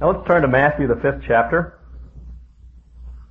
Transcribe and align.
Now 0.00 0.12
let's 0.12 0.26
turn 0.26 0.40
to 0.40 0.48
Matthew, 0.48 0.86
the 0.86 0.96
fifth 0.96 1.24
chapter. 1.28 1.78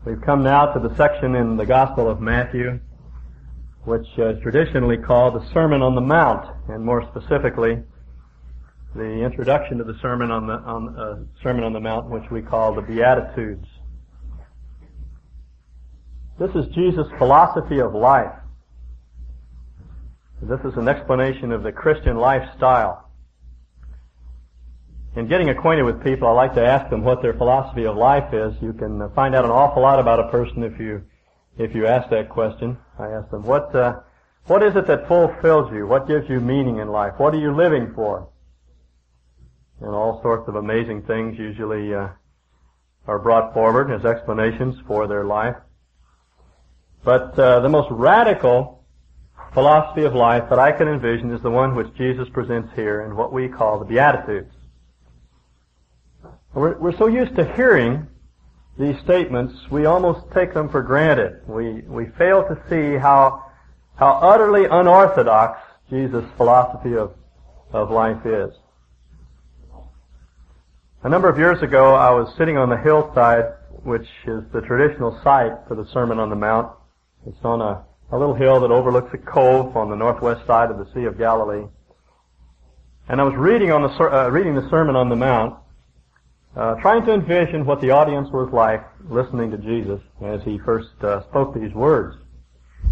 We've 0.05 0.21
come 0.21 0.43
now 0.43 0.67
to 0.67 0.79
the 0.79 0.95
section 0.95 1.33
in 1.33 1.57
the 1.57 1.65
Gospel 1.65 2.07
of 2.07 2.21
Matthew, 2.21 2.79
which 3.85 4.05
is 4.17 4.39
traditionally 4.43 4.97
called 4.97 5.33
the 5.33 5.51
Sermon 5.51 5.81
on 5.81 5.95
the 5.95 6.01
Mount, 6.01 6.45
and 6.67 6.85
more 6.85 7.03
specifically, 7.09 7.81
the 8.93 9.23
introduction 9.23 9.79
to 9.79 9.83
the 9.83 9.97
Sermon 9.99 10.29
on 10.29 10.45
the 10.45 10.53
on, 10.53 10.95
uh, 10.95 11.41
Sermon 11.41 11.63
on 11.63 11.73
the 11.73 11.79
Mount, 11.79 12.07
which 12.11 12.29
we 12.29 12.43
call 12.43 12.75
the 12.75 12.83
Beatitudes. 12.83 13.65
This 16.37 16.51
is 16.51 16.67
Jesus' 16.75 17.07
philosophy 17.17 17.79
of 17.81 17.95
life. 17.95 18.35
This 20.43 20.59
is 20.63 20.77
an 20.77 20.87
explanation 20.87 21.51
of 21.51 21.63
the 21.63 21.71
Christian 21.71 22.17
lifestyle. 22.17 23.08
In 25.15 25.27
getting 25.27 25.49
acquainted 25.49 25.83
with 25.83 26.03
people, 26.03 26.27
I 26.27 26.31
like 26.31 26.53
to 26.53 26.65
ask 26.65 26.89
them 26.89 27.03
what 27.03 27.21
their 27.21 27.33
philosophy 27.33 27.85
of 27.85 27.97
life 27.97 28.31
is. 28.33 28.53
You 28.61 28.73
can 28.73 29.09
find 29.15 29.33
out 29.33 29.43
an 29.43 29.51
awful 29.51 29.81
lot 29.81 29.99
about 29.99 30.19
a 30.19 30.29
person 30.29 30.63
if 30.63 30.79
you 30.79 31.03
if 31.57 31.75
you 31.75 31.87
ask 31.87 32.09
that 32.09 32.29
question. 32.29 32.77
I 32.97 33.07
ask 33.07 33.29
them, 33.31 33.43
what 33.43 33.75
uh, 33.75 34.01
what 34.45 34.61
is 34.61 34.75
it 34.75 34.85
that 34.87 35.07
fulfills 35.07 35.71
you? 35.73 35.87
What 35.87 36.07
gives 36.07 36.29
you 36.29 36.39
meaning 36.39 36.77
in 36.77 36.89
life? 36.89 37.13
What 37.17 37.33
are 37.33 37.39
you 37.39 37.55
living 37.55 37.91
for? 37.95 38.29
And 39.81 39.89
all 39.89 40.21
sorts 40.21 40.47
of 40.47 40.55
amazing 40.55 41.03
things 41.03 41.39
usually 41.39 41.93
uh, 41.93 42.09
are 43.07 43.19
brought 43.19 43.53
forward 43.53 43.91
as 43.91 44.05
explanations 44.05 44.75
for 44.85 45.07
their 45.07 45.23
life. 45.23 45.55
But 47.03 47.37
uh, 47.39 47.61
the 47.61 47.69
most 47.69 47.87
radical 47.89 48.83
philosophy 49.53 50.03
of 50.03 50.13
life 50.13 50.49
that 50.49 50.59
I 50.59 50.71
can 50.71 50.87
envision 50.87 51.31
is 51.31 51.41
the 51.41 51.49
one 51.49 51.73
which 51.75 51.93
Jesus 51.95 52.29
presents 52.29 52.69
here 52.75 53.01
in 53.01 53.15
what 53.15 53.33
we 53.33 53.47
call 53.47 53.79
the 53.79 53.85
Beatitudes. 53.85 54.53
We're, 56.53 56.77
we're 56.79 56.97
so 56.97 57.07
used 57.07 57.35
to 57.35 57.53
hearing 57.55 58.07
these 58.79 58.97
statements, 59.03 59.53
we 59.69 59.85
almost 59.85 60.31
take 60.33 60.53
them 60.53 60.69
for 60.69 60.81
granted. 60.81 61.41
We, 61.45 61.81
we 61.81 62.05
fail 62.17 62.43
to 62.43 62.57
see 62.69 62.97
how, 62.97 63.51
how 63.95 64.19
utterly 64.21 64.65
unorthodox 64.65 65.59
Jesus' 65.89 66.23
philosophy 66.37 66.95
of, 66.95 67.13
of 67.73 67.91
life 67.91 68.25
is. 68.25 68.55
A 71.03 71.09
number 71.09 71.27
of 71.27 71.37
years 71.37 71.61
ago, 71.61 71.93
I 71.93 72.11
was 72.11 72.33
sitting 72.37 72.57
on 72.57 72.69
the 72.69 72.77
hillside, 72.77 73.53
which 73.83 74.07
is 74.25 74.43
the 74.53 74.61
traditional 74.61 75.19
site 75.23 75.53
for 75.67 75.75
the 75.75 75.85
Sermon 75.91 76.17
on 76.17 76.29
the 76.29 76.35
Mount. 76.35 76.71
It's 77.27 77.37
on 77.43 77.61
a, 77.61 77.83
a 78.11 78.17
little 78.17 78.35
hill 78.35 78.61
that 78.61 78.71
overlooks 78.71 79.13
a 79.13 79.17
cove 79.17 79.75
on 79.75 79.89
the 79.89 79.95
northwest 79.95 80.47
side 80.47 80.71
of 80.71 80.77
the 80.77 80.87
Sea 80.93 81.03
of 81.03 81.17
Galilee. 81.17 81.65
And 83.09 83.19
I 83.19 83.23
was 83.23 83.35
reading 83.35 83.71
on 83.71 83.81
the 83.81 83.89
uh, 83.89 84.29
reading 84.29 84.55
the 84.55 84.69
Sermon 84.69 84.95
on 84.95 85.09
the 85.09 85.15
Mount, 85.15 85.57
uh, 86.55 86.75
trying 86.75 87.05
to 87.05 87.13
envision 87.13 87.65
what 87.65 87.81
the 87.81 87.91
audience 87.91 88.29
was 88.31 88.49
like 88.51 88.85
listening 89.07 89.51
to 89.51 89.57
Jesus 89.57 90.01
as 90.21 90.41
he 90.43 90.57
first 90.59 90.89
uh, 91.03 91.21
spoke 91.23 91.53
these 91.53 91.73
words. 91.73 92.17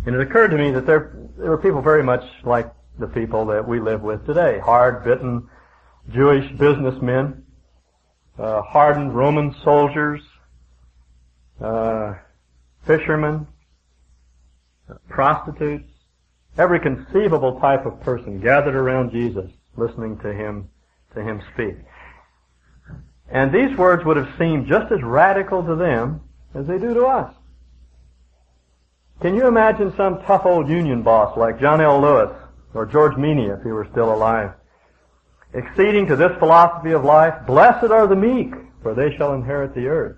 And 0.05 0.15
it 0.15 0.21
occurred 0.21 0.49
to 0.49 0.57
me 0.57 0.71
that 0.71 0.85
there, 0.85 1.17
there 1.37 1.49
were 1.49 1.57
people 1.57 1.81
very 1.81 2.03
much 2.03 2.23
like 2.43 2.71
the 2.99 3.07
people 3.07 3.45
that 3.47 3.67
we 3.67 3.79
live 3.79 4.01
with 4.01 4.25
today, 4.25 4.59
hard-bitten 4.59 5.49
Jewish 6.11 6.49
businessmen, 6.57 7.43
uh, 8.39 8.61
hardened 8.61 9.15
Roman 9.15 9.55
soldiers, 9.63 10.21
uh, 11.59 12.13
fishermen, 12.85 13.47
prostitutes, 15.09 15.91
every 16.57 16.79
conceivable 16.79 17.59
type 17.59 17.85
of 17.85 17.99
person 18.01 18.39
gathered 18.39 18.75
around 18.75 19.11
Jesus, 19.11 19.51
listening 19.75 20.17
to 20.19 20.33
him, 20.33 20.69
to 21.13 21.21
him 21.21 21.41
speak. 21.53 21.75
And 23.29 23.51
these 23.51 23.77
words 23.77 24.05
would 24.05 24.17
have 24.17 24.29
seemed 24.37 24.67
just 24.67 24.91
as 24.91 25.01
radical 25.03 25.63
to 25.63 25.75
them 25.75 26.21
as 26.53 26.65
they 26.67 26.77
do 26.77 26.93
to 26.93 27.05
us. 27.05 27.33
Can 29.21 29.35
you 29.35 29.47
imagine 29.47 29.93
some 29.97 30.21
tough 30.23 30.45
old 30.45 30.69
union 30.69 31.01
boss 31.01 31.37
like 31.37 31.59
John 31.59 31.81
L. 31.81 31.99
Lewis 31.99 32.31
or 32.73 32.85
George 32.85 33.17
Meany 33.17 33.45
if 33.47 33.61
he 33.63 33.69
were 33.69 33.87
still 33.91 34.13
alive, 34.13 34.51
acceding 35.55 36.05
to 36.07 36.15
this 36.15 36.31
philosophy 36.37 36.91
of 36.91 37.03
life, 37.03 37.33
blessed 37.47 37.91
are 37.91 38.07
the 38.07 38.15
meek, 38.15 38.53
for 38.83 38.93
they 38.93 39.15
shall 39.17 39.33
inherit 39.33 39.73
the 39.73 39.87
earth. 39.87 40.17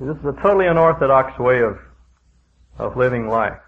This 0.00 0.16
is 0.16 0.24
a 0.24 0.32
totally 0.42 0.66
unorthodox 0.66 1.38
way 1.38 1.62
of 1.62 1.78
of 2.80 2.96
living 2.96 3.28
life. 3.28 3.58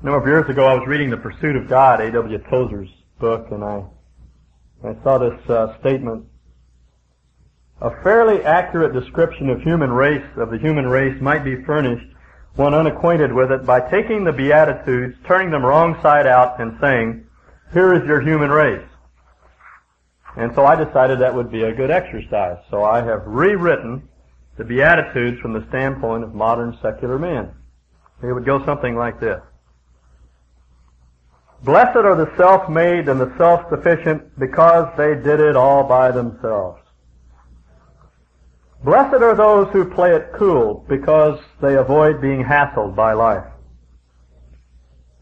A 0.00 0.04
number 0.04 0.20
of 0.20 0.26
years 0.26 0.48
ago, 0.48 0.66
I 0.66 0.74
was 0.74 0.86
reading 0.86 1.10
The 1.10 1.16
Pursuit 1.16 1.56
of 1.56 1.68
God, 1.68 2.00
A.W. 2.00 2.38
Tozer's 2.48 2.88
book, 3.18 3.48
and 3.50 3.64
I, 3.64 3.82
I 4.84 4.94
saw 5.02 5.18
this 5.18 5.50
uh, 5.50 5.78
statement. 5.80 6.26
A 7.80 7.90
fairly 8.02 8.42
accurate 8.42 8.92
description 8.92 9.50
of 9.50 9.60
human 9.60 9.90
race, 9.90 10.24
of 10.36 10.50
the 10.50 10.58
human 10.58 10.86
race, 10.86 11.20
might 11.20 11.44
be 11.44 11.62
furnished 11.64 12.06
one 12.54 12.72
unacquainted 12.72 13.32
with 13.32 13.52
it 13.52 13.66
by 13.66 13.80
taking 13.80 14.24
the 14.24 14.32
Beatitudes, 14.32 15.14
turning 15.26 15.50
them 15.50 15.64
wrong 15.64 15.98
side 16.02 16.26
out, 16.26 16.58
and 16.58 16.78
saying, 16.80 17.26
here 17.72 17.94
is 17.94 18.06
your 18.06 18.20
human 18.20 18.50
race. 18.50 18.86
And 20.36 20.54
so 20.54 20.64
I 20.64 20.74
decided 20.74 21.18
that 21.18 21.34
would 21.34 21.50
be 21.50 21.62
a 21.62 21.74
good 21.74 21.90
exercise. 21.90 22.58
So 22.70 22.84
I 22.84 23.02
have 23.02 23.26
rewritten 23.26 24.08
the 24.56 24.64
Beatitudes 24.64 25.40
from 25.40 25.52
the 25.52 25.66
standpoint 25.68 26.24
of 26.24 26.34
modern 26.34 26.78
secular 26.80 27.18
men. 27.18 27.52
It 28.22 28.32
would 28.32 28.46
go 28.46 28.64
something 28.64 28.96
like 28.96 29.20
this. 29.20 29.40
Blessed 31.64 31.96
are 31.96 32.16
the 32.16 32.30
self-made 32.36 33.08
and 33.08 33.20
the 33.20 33.32
self-sufficient 33.38 34.38
because 34.38 34.92
they 34.96 35.14
did 35.14 35.40
it 35.40 35.56
all 35.56 35.84
by 35.84 36.10
themselves. 36.10 36.80
Blessed 38.84 39.22
are 39.22 39.34
those 39.34 39.68
who 39.72 39.90
play 39.90 40.14
it 40.14 40.32
cool 40.38 40.84
because 40.88 41.40
they 41.60 41.76
avoid 41.76 42.20
being 42.20 42.44
hassled 42.44 42.94
by 42.94 43.14
life. 43.14 43.44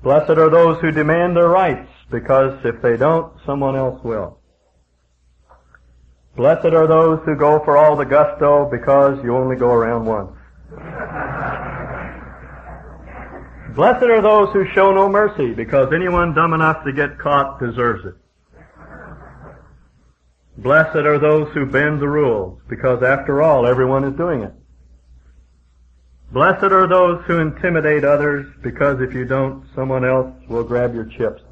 Blessed 0.03 0.31
are 0.31 0.51
those 0.51 0.81
who 0.81 0.91
demand 0.91 1.37
their 1.37 1.49
rights 1.49 1.89
because 2.11 2.59
if 2.65 2.83
they 2.83 2.97
don't, 2.97 3.33
someone 3.47 3.77
else 3.77 4.03
will. 4.05 4.39
Blessed 6.37 6.67
are 6.67 6.87
those 6.87 7.21
who 7.25 7.37
go 7.37 7.65
for 7.65 7.77
all 7.77 7.97
the 7.97 8.05
gusto 8.05 8.69
because 8.71 9.23
you 9.25 9.35
only 9.37 9.57
go 9.57 9.71
around 9.71 10.05
once. 10.05 10.33
Blessed 13.71 14.05
are 14.05 14.23
those 14.23 14.53
who 14.53 14.67
show 14.73 14.93
no 14.93 15.09
mercy 15.09 15.53
because 15.53 15.93
anyone 15.93 16.35
dumb 16.35 16.53
enough 16.53 16.85
to 16.85 16.93
get 16.93 17.19
caught 17.19 17.59
deserves 17.59 18.05
it. 18.05 18.15
Blessed 20.59 20.97
are 20.97 21.19
those 21.19 21.53
who 21.53 21.67
bend 21.67 22.01
the 22.01 22.09
rules 22.09 22.61
because 22.69 23.03
after 23.03 23.43
all 23.43 23.67
everyone 23.67 24.05
is 24.05 24.17
doing 24.17 24.43
it. 24.43 24.53
Blessed 26.31 26.73
are 26.73 26.87
those 26.87 27.25
who 27.27 27.39
intimidate 27.39 28.05
others 28.05 28.47
because 28.63 29.01
if 29.01 29.15
you 29.15 29.25
don't, 29.25 29.65
someone 29.75 30.05
else 30.05 30.33
will 30.49 30.65
grab 30.65 30.95
your 30.95 31.07
chips. 31.07 31.43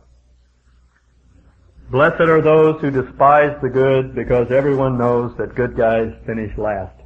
Blessed 1.90 2.22
are 2.22 2.40
those 2.40 2.80
who 2.80 2.90
despise 2.90 3.56
the 3.60 3.68
good 3.68 4.14
because 4.14 4.50
everyone 4.50 4.96
knows 4.96 5.36
that 5.36 5.54
good 5.54 5.76
guys 5.76 6.12
finish 6.24 6.56
last. 6.56 7.01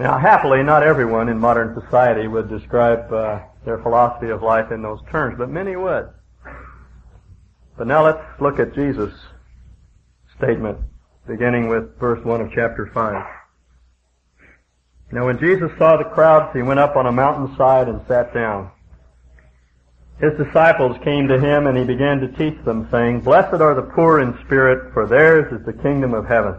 Now, 0.00 0.18
happily, 0.18 0.62
not 0.62 0.82
everyone 0.82 1.28
in 1.28 1.38
modern 1.38 1.78
society 1.78 2.26
would 2.26 2.48
describe 2.48 3.12
uh, 3.12 3.40
their 3.66 3.82
philosophy 3.82 4.30
of 4.30 4.42
life 4.42 4.72
in 4.72 4.80
those 4.80 5.00
terms, 5.12 5.34
but 5.36 5.50
many 5.50 5.76
would. 5.76 6.08
But 7.76 7.86
now 7.86 8.06
let's 8.06 8.40
look 8.40 8.58
at 8.58 8.74
Jesus' 8.74 9.12
statement, 10.38 10.78
beginning 11.28 11.68
with 11.68 11.98
verse 11.98 12.24
1 12.24 12.40
of 12.40 12.48
chapter 12.54 12.90
5. 12.94 13.26
Now 15.12 15.26
when 15.26 15.38
Jesus 15.38 15.70
saw 15.76 15.98
the 15.98 16.04
crowds, 16.04 16.50
he 16.54 16.62
went 16.62 16.80
up 16.80 16.96
on 16.96 17.04
a 17.04 17.12
mountainside 17.12 17.88
and 17.88 18.00
sat 18.08 18.32
down. 18.32 18.70
His 20.18 20.32
disciples 20.42 20.96
came 21.04 21.28
to 21.28 21.38
him 21.38 21.66
and 21.66 21.76
he 21.76 21.84
began 21.84 22.20
to 22.20 22.28
teach 22.38 22.64
them 22.64 22.88
saying, 22.90 23.20
Blessed 23.20 23.60
are 23.60 23.74
the 23.74 23.90
poor 23.94 24.20
in 24.20 24.32
spirit, 24.46 24.94
for 24.94 25.06
theirs 25.06 25.52
is 25.52 25.66
the 25.66 25.74
kingdom 25.74 26.14
of 26.14 26.26
heaven. 26.26 26.58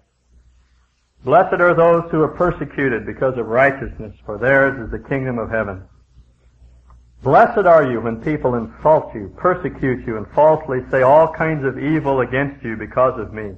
Blessed 1.23 1.61
are 1.61 1.75
those 1.75 2.09
who 2.09 2.21
are 2.21 2.27
persecuted 2.27 3.05
because 3.05 3.37
of 3.37 3.45
righteousness, 3.45 4.15
for 4.25 4.39
theirs 4.39 4.83
is 4.83 4.91
the 4.91 5.07
kingdom 5.07 5.37
of 5.37 5.51
heaven. 5.51 5.83
Blessed 7.21 7.67
are 7.67 7.91
you 7.91 8.01
when 8.01 8.23
people 8.23 8.55
insult 8.55 9.13
you, 9.13 9.31
persecute 9.37 10.07
you, 10.07 10.17
and 10.17 10.25
falsely 10.33 10.79
say 10.89 11.03
all 11.03 11.31
kinds 11.31 11.63
of 11.63 11.77
evil 11.77 12.21
against 12.21 12.65
you 12.65 12.75
because 12.75 13.19
of 13.19 13.31
me. 13.31 13.51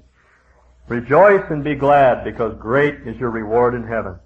Rejoice 0.89 1.45
and 1.49 1.63
be 1.63 1.75
glad, 1.75 2.25
because 2.25 2.53
great 2.59 2.95
is 3.07 3.15
your 3.15 3.29
reward 3.29 3.73
in 3.73 3.87
heaven. 3.87 4.19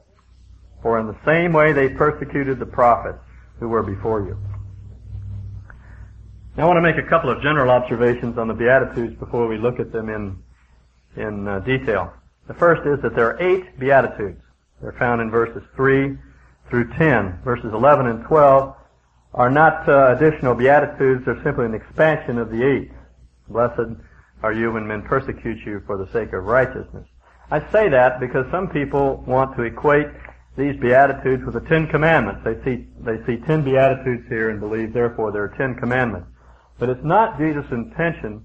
For 0.82 1.00
in 1.00 1.06
the 1.06 1.18
same 1.24 1.54
way 1.54 1.72
they 1.74 1.90
persecuted 1.90 2.58
the 2.58 2.66
prophets 2.66 3.20
who 3.60 3.70
were 3.70 3.84
before 3.84 4.22
you. 4.22 4.36
Now 6.56 6.64
I 6.64 6.66
want 6.66 6.78
to 6.78 6.82
make 6.82 6.98
a 6.98 7.08
couple 7.08 7.30
of 7.30 7.44
general 7.44 7.70
observations 7.70 8.40
on 8.40 8.48
the 8.48 8.56
Beatitudes 8.56 9.16
before 9.20 9.48
we 9.48 9.60
look 9.60 9.80
at 9.80 9.92
them 9.92 10.10
in, 10.10 10.42
in 11.16 11.48
uh, 11.48 11.60
detail. 11.60 12.12
The 12.48 12.54
first 12.54 12.88
is 12.88 13.02
that 13.02 13.16
there 13.16 13.28
are 13.28 13.42
eight 13.42 13.78
Beatitudes. 13.80 14.42
They're 14.82 14.94
found 14.94 15.22
in 15.22 15.30
verses 15.30 15.64
3 15.76 16.18
through 16.70 16.94
10. 16.94 17.40
Verses 17.44 17.74
11 17.74 18.08
and 18.08 18.24
12 18.26 18.76
are 19.34 19.50
not 19.50 19.88
uh, 19.88 20.16
additional 20.16 20.56
Beatitudes, 20.56 21.26
they're 21.26 21.42
simply 21.44 21.66
an 21.66 21.76
expansion 21.76 22.38
of 22.38 22.50
the 22.50 22.64
eight. 22.64 22.92
Blessed 23.50 23.98
are 24.42 24.54
you 24.54 24.72
when 24.72 24.88
men 24.88 25.04
persecute 25.04 25.66
you 25.66 25.82
for 25.86 25.98
the 25.98 26.12
sake 26.12 26.34
of 26.34 26.46
righteousness. 26.46 27.08
I 27.52 27.60
say 27.72 27.90
that 27.90 28.20
because 28.20 28.46
some 28.52 28.68
people 28.68 29.24
want 29.28 29.56
to 29.56 29.64
equate 29.64 30.08
these 30.58 30.76
Beatitudes 30.78 31.44
with 31.46 31.54
the 31.54 31.70
Ten 31.70 31.88
Commandments. 31.88 32.42
They 32.44 32.56
see, 32.66 32.88
they 33.00 33.24
see 33.26 33.38
ten 33.46 33.64
Beatitudes 33.64 34.28
here 34.28 34.50
and 34.50 34.60
believe 34.60 34.92
therefore 34.92 35.32
there 35.32 35.44
are 35.44 35.56
ten 35.56 35.76
commandments. 35.76 36.28
But 36.80 36.90
it's 36.90 37.04
not 37.04 37.38
Jesus' 37.38 37.66
intention 37.72 38.44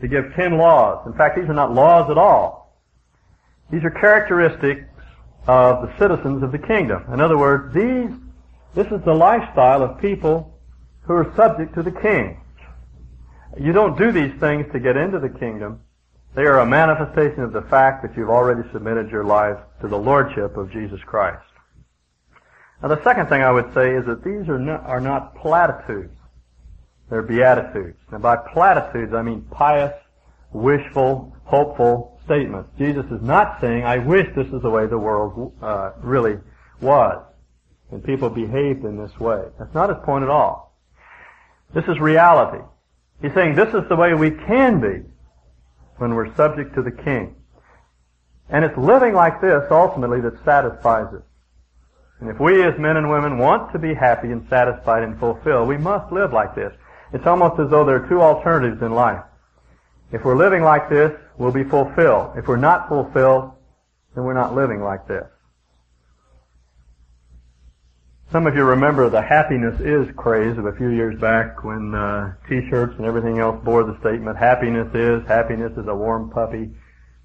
to 0.00 0.08
give 0.08 0.24
ten 0.34 0.58
laws. 0.58 1.06
In 1.06 1.14
fact, 1.14 1.36
these 1.36 1.48
are 1.48 1.54
not 1.54 1.72
laws 1.72 2.10
at 2.10 2.18
all. 2.18 2.61
These 3.70 3.84
are 3.84 3.90
characteristics 3.90 4.84
of 5.46 5.82
the 5.82 5.98
citizens 5.98 6.42
of 6.42 6.52
the 6.52 6.58
kingdom. 6.58 7.04
In 7.12 7.20
other 7.20 7.38
words, 7.38 7.74
these, 7.74 8.10
this 8.74 8.86
is 8.92 9.04
the 9.04 9.14
lifestyle 9.14 9.82
of 9.82 9.98
people 9.98 10.58
who 11.02 11.14
are 11.14 11.32
subject 11.34 11.74
to 11.74 11.82
the 11.82 11.90
king. 11.90 12.40
You 13.60 13.72
don't 13.72 13.98
do 13.98 14.12
these 14.12 14.32
things 14.40 14.66
to 14.72 14.80
get 14.80 14.96
into 14.96 15.18
the 15.18 15.28
kingdom. 15.28 15.80
They 16.34 16.42
are 16.42 16.60
a 16.60 16.66
manifestation 16.66 17.42
of 17.42 17.52
the 17.52 17.62
fact 17.62 18.02
that 18.02 18.16
you've 18.16 18.30
already 18.30 18.66
submitted 18.72 19.10
your 19.10 19.24
life 19.24 19.58
to 19.82 19.88
the 19.88 19.98
lordship 19.98 20.56
of 20.56 20.70
Jesus 20.70 21.00
Christ. 21.04 21.44
Now 22.82 22.88
the 22.88 23.02
second 23.04 23.28
thing 23.28 23.42
I 23.42 23.50
would 23.50 23.72
say 23.74 23.94
is 23.94 24.06
that 24.06 24.24
these 24.24 24.48
are 24.48 24.58
not, 24.58 24.84
are 24.84 25.00
not 25.00 25.36
platitudes. 25.36 26.16
They're 27.10 27.22
beatitudes. 27.22 27.98
And 28.10 28.22
by 28.22 28.36
platitudes 28.36 29.12
I 29.12 29.22
mean 29.22 29.42
pious, 29.50 29.92
wishful, 30.52 31.36
hopeful 31.44 32.11
statements. 32.24 32.70
Jesus 32.78 33.04
is 33.06 33.22
not 33.22 33.60
saying, 33.60 33.84
I 33.84 33.98
wish 33.98 34.26
this 34.34 34.46
is 34.48 34.62
the 34.62 34.70
way 34.70 34.86
the 34.86 34.98
world 34.98 35.52
uh, 35.62 35.92
really 36.00 36.38
was. 36.80 37.22
And 37.90 38.02
people 38.02 38.30
behaved 38.30 38.84
in 38.84 38.96
this 38.96 39.18
way. 39.20 39.42
That's 39.58 39.74
not 39.74 39.90
his 39.90 39.98
point 40.04 40.24
at 40.24 40.30
all. 40.30 40.78
This 41.74 41.84
is 41.88 41.98
reality. 42.00 42.64
He's 43.20 43.34
saying 43.34 43.54
this 43.54 43.72
is 43.74 43.88
the 43.88 43.96
way 43.96 44.14
we 44.14 44.30
can 44.30 44.80
be 44.80 45.08
when 45.98 46.14
we're 46.14 46.34
subject 46.34 46.74
to 46.74 46.82
the 46.82 46.90
king. 46.90 47.36
And 48.48 48.64
it's 48.64 48.76
living 48.76 49.14
like 49.14 49.40
this 49.40 49.62
ultimately 49.70 50.20
that 50.20 50.44
satisfies 50.44 51.14
us. 51.14 51.22
And 52.20 52.30
if 52.30 52.38
we 52.38 52.62
as 52.62 52.78
men 52.78 52.96
and 52.96 53.10
women 53.10 53.38
want 53.38 53.72
to 53.72 53.78
be 53.78 53.94
happy 53.94 54.30
and 54.30 54.46
satisfied 54.48 55.02
and 55.02 55.18
fulfilled, 55.18 55.68
we 55.68 55.76
must 55.76 56.12
live 56.12 56.32
like 56.32 56.54
this. 56.54 56.72
It's 57.12 57.26
almost 57.26 57.60
as 57.60 57.70
though 57.70 57.84
there 57.84 58.02
are 58.02 58.08
two 58.08 58.20
alternatives 58.20 58.80
in 58.82 58.92
life. 58.92 59.22
If 60.12 60.24
we're 60.24 60.36
living 60.36 60.62
like 60.62 60.88
this, 60.88 61.12
we'll 61.38 61.52
be 61.52 61.64
fulfilled. 61.64 62.32
If 62.36 62.46
we're 62.48 62.56
not 62.56 62.88
fulfilled, 62.88 63.52
then 64.14 64.24
we're 64.24 64.34
not 64.34 64.54
living 64.54 64.82
like 64.82 65.06
this. 65.08 65.26
Some 68.30 68.46
of 68.46 68.56
you 68.56 68.64
remember 68.64 69.10
the 69.10 69.20
happiness 69.20 69.78
is 69.80 70.08
craze 70.16 70.56
of 70.56 70.64
a 70.64 70.72
few 70.72 70.88
years 70.88 71.20
back 71.20 71.64
when 71.64 71.94
uh, 71.94 72.32
t-shirts 72.48 72.94
and 72.96 73.04
everything 73.04 73.38
else 73.38 73.62
bore 73.62 73.84
the 73.84 73.98
statement, 74.00 74.38
happiness 74.38 74.88
is, 74.94 75.22
happiness 75.28 75.72
is 75.76 75.86
a 75.86 75.94
warm 75.94 76.30
puppy, 76.30 76.70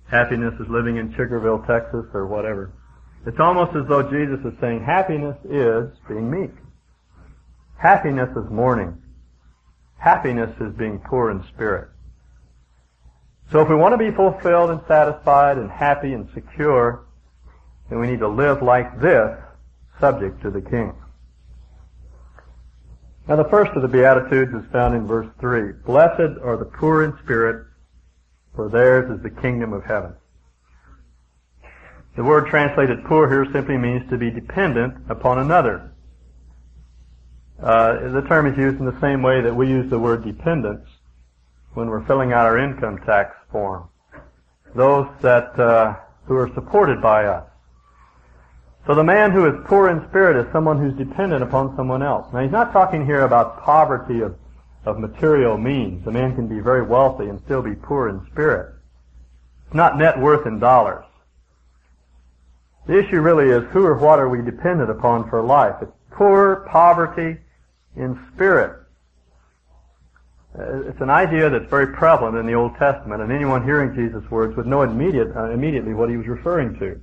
happiness 0.10 0.54
is 0.60 0.68
living 0.68 0.98
in 0.98 1.14
Chickerville, 1.14 1.66
Texas, 1.66 2.06
or 2.14 2.28
whatever. 2.28 2.74
It's 3.26 3.40
almost 3.40 3.74
as 3.76 3.88
though 3.88 4.04
Jesus 4.04 4.40
is 4.46 4.54
saying 4.60 4.84
happiness 4.84 5.38
is 5.46 5.98
being 6.10 6.30
meek. 6.30 6.52
Happiness 7.78 8.30
is 8.36 8.50
mourning. 8.52 9.02
Happiness 9.98 10.54
is 10.60 10.74
being 10.76 11.00
poor 11.00 11.32
in 11.32 11.42
spirit. 11.54 11.90
So 13.52 13.62
if 13.62 13.70
we 13.70 13.76
want 13.76 13.94
to 13.94 13.98
be 13.98 14.16
fulfilled 14.16 14.72
and 14.72 14.82
satisfied 14.88 15.58
and 15.58 15.72
happy 15.72 16.14
and 16.14 16.28
secure, 16.34 17.06
then 17.90 18.00
we 18.00 18.08
need 18.08 18.20
to 18.20 18.28
live 18.28 18.62
like 18.62 19.00
this 19.00 19.38
subject 20.00 20.42
to 20.42 20.52
the 20.52 20.62
king. 20.62 20.94
Now 23.28 23.38
the 23.38 23.50
first 23.50 23.72
of 23.72 23.82
the 23.82 23.88
Beatitudes 23.88 24.54
is 24.54 24.70
found 24.72 24.96
in 24.96 25.08
verse 25.08 25.28
3. 25.40 25.74
Blessed 25.86 26.40
are 26.44 26.58
the 26.58 26.66
poor 26.66 27.04
in 27.04 27.18
spirit, 27.24 27.66
for 28.56 28.70
theirs 28.70 29.10
is 29.12 29.24
the 29.24 29.30
kingdom 29.30 29.72
of 29.74 29.84
heaven. 29.84 30.14
The 32.18 32.24
word 32.24 32.48
translated 32.48 33.06
poor 33.06 33.30
here 33.30 33.46
simply 33.54 33.78
means 33.78 34.10
to 34.10 34.18
be 34.18 34.32
dependent 34.32 34.96
upon 35.10 35.40
another. 35.40 35.92
Uh, 37.62 38.10
the 38.10 38.22
term 38.24 38.48
is 38.48 38.58
used 38.58 38.80
in 38.80 38.86
the 38.86 39.00
same 39.00 39.22
way 39.22 39.42
that 39.42 39.56
we 39.56 39.68
use 39.68 39.90
the 39.90 40.00
word 40.00 40.26
dependence 40.26 40.88
when 41.74 41.88
we're 41.88 42.06
filling 42.06 42.34
out 42.34 42.46
our 42.46 42.58
income 42.58 42.98
tax 43.06 43.37
form. 43.52 43.88
Those 44.76 45.08
that 45.22 45.58
uh, 45.60 45.96
who 46.26 46.36
are 46.36 46.52
supported 46.54 47.02
by 47.02 47.26
us. 47.26 47.46
So 48.86 48.96
the 48.96 49.04
man 49.04 49.32
who 49.32 49.46
is 49.48 49.54
poor 49.66 49.90
in 49.90 50.08
spirit 50.10 50.38
is 50.38 50.52
someone 50.54 50.78
who's 50.78 50.98
dependent 50.98 51.44
upon 51.44 51.76
someone 51.76 52.02
else. 52.02 52.32
Now 52.34 52.42
he's 52.42 52.52
not 52.52 52.72
talking 52.72 53.06
here 53.06 53.22
about 53.22 53.62
poverty 53.64 54.22
of, 54.22 54.36
of 54.86 55.00
material 55.00 55.58
means. 55.58 56.08
A 56.08 56.12
man 56.12 56.36
can 56.36 56.48
be 56.48 56.60
very 56.60 56.84
wealthy 56.84 57.26
and 57.26 57.42
still 57.44 57.62
be 57.62 57.76
poor 57.76 58.08
in 58.10 58.26
spirit. 58.32 58.74
It's 59.66 59.76
not 59.76 59.98
net 59.98 60.18
worth 60.20 60.46
in 60.48 60.60
dollars. 60.60 61.04
The 62.88 62.98
issue 62.98 63.20
really 63.20 63.50
is 63.50 63.70
who 63.72 63.86
or 63.86 63.98
what 63.98 64.20
are 64.20 64.30
we 64.30 64.42
dependent 64.42 64.90
upon 64.90 65.30
for 65.30 65.42
life? 65.42 65.76
It's 65.82 65.92
poor, 66.12 66.68
poverty 66.72 67.38
in 67.98 68.18
spirit. 68.34 68.87
Uh, 70.58 70.90
it's 70.90 71.02
an 71.02 71.10
idea 71.10 71.50
that's 71.50 71.70
very 71.70 71.88
prevalent 71.88 72.38
in 72.38 72.46
the 72.46 72.54
Old 72.54 72.76
Testament, 72.78 73.22
and 73.22 73.32
anyone 73.32 73.64
hearing 73.64 73.94
Jesus' 73.96 74.30
words 74.30 74.56
would 74.56 74.68
know 74.68 74.82
immediate, 74.82 75.36
uh, 75.36 75.52
immediately 75.52 75.94
what 75.94 76.10
he 76.10 76.18
was 76.18 76.28
referring 76.28 76.78
to. 76.80 77.00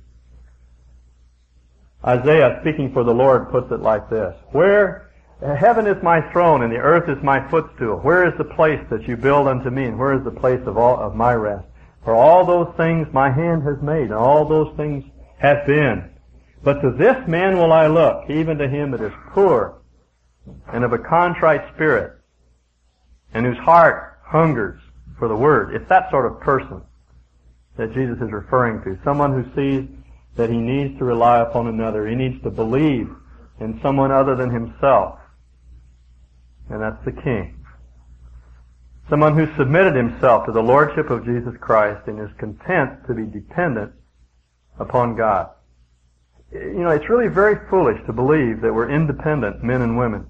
Isaiah, 2.05 2.59
speaking 2.61 2.93
for 2.93 3.03
the 3.03 3.13
Lord, 3.13 3.49
puts 3.49 3.71
it 3.71 3.79
like 3.79 4.09
this. 4.09 4.35
Where 4.51 5.09
heaven 5.41 5.87
is 5.87 6.01
my 6.03 6.21
throne 6.31 6.63
and 6.63 6.71
the 6.71 6.77
earth 6.77 7.09
is 7.09 7.21
my 7.23 7.47
footstool. 7.49 7.97
Where 7.97 8.27
is 8.27 8.37
the 8.37 8.45
place 8.55 8.79
that 8.89 9.07
you 9.07 9.17
build 9.17 9.47
unto 9.47 9.69
me 9.69 9.85
and 9.85 9.97
where 9.97 10.13
is 10.13 10.23
the 10.23 10.31
place 10.31 10.61
of 10.65 10.77
all 10.77 10.99
of 10.99 11.15
my 11.15 11.33
rest? 11.33 11.65
For 12.03 12.13
all 12.13 12.45
those 12.45 12.71
things 12.77 13.07
my 13.11 13.31
hand 13.31 13.63
has 13.63 13.81
made 13.81 14.05
and 14.05 14.13
all 14.13 14.45
those 14.45 14.75
things 14.77 15.03
have 15.39 15.65
been. 15.65 16.11
But 16.63 16.81
to 16.81 16.91
this 16.91 17.17
man 17.27 17.57
will 17.57 17.73
I 17.73 17.87
look, 17.87 18.29
even 18.29 18.57
to 18.59 18.67
him 18.67 18.91
that 18.91 19.01
is 19.01 19.13
poor 19.31 19.81
and 20.71 20.83
of 20.83 20.93
a 20.93 20.99
contrite 20.99 21.73
spirit 21.73 22.14
and 23.35 23.45
whose 23.45 23.57
heart 23.57 24.17
hungers 24.23 24.79
for 25.19 25.27
the 25.27 25.35
word. 25.35 25.75
It's 25.75 25.87
that 25.89 26.09
sort 26.09 26.25
of 26.25 26.39
person 26.39 26.81
that 27.77 27.93
Jesus 27.93 28.17
is 28.21 28.31
referring 28.31 28.81
to. 28.83 28.97
Someone 29.03 29.33
who 29.33 29.43
sees 29.53 29.89
that 30.37 30.49
he 30.49 30.57
needs 30.57 30.97
to 30.99 31.03
rely 31.03 31.41
upon 31.41 31.67
another. 31.67 32.07
He 32.07 32.15
needs 32.15 32.41
to 32.43 32.49
believe 32.49 33.09
in 33.59 33.79
someone 33.81 34.11
other 34.11 34.35
than 34.35 34.49
himself. 34.49 35.19
And 36.69 36.81
that's 36.81 37.03
the 37.03 37.11
king. 37.11 37.59
Someone 39.09 39.37
who 39.37 39.53
submitted 39.57 39.95
himself 39.95 40.45
to 40.45 40.53
the 40.53 40.63
lordship 40.63 41.09
of 41.09 41.25
Jesus 41.25 41.53
Christ 41.59 42.07
and 42.07 42.19
is 42.19 42.33
content 42.37 43.05
to 43.07 43.13
be 43.13 43.25
dependent 43.25 43.91
upon 44.79 45.17
God. 45.17 45.49
You 46.53 46.83
know, 46.83 46.89
it's 46.89 47.09
really 47.09 47.27
very 47.27 47.57
foolish 47.69 47.99
to 48.05 48.13
believe 48.13 48.61
that 48.61 48.73
we're 48.73 48.89
independent 48.89 49.61
men 49.61 49.81
and 49.81 49.97
women. 49.97 50.25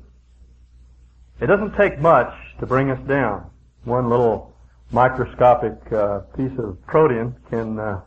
It 1.39 1.45
doesn't 1.45 1.75
take 1.75 1.99
much 1.99 2.33
to 2.59 2.65
bring 2.65 2.89
us 2.89 3.07
down. 3.07 3.49
One 3.83 4.09
little 4.09 4.53
microscopic 4.91 5.91
uh, 5.91 6.19
piece 6.37 6.57
of 6.57 6.77
protein 6.87 7.35
can 7.49 7.79
uh, 7.79 8.01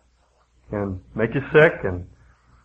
can 0.71 1.01
make 1.15 1.35
you 1.35 1.43
sick 1.53 1.73
and, 1.85 2.07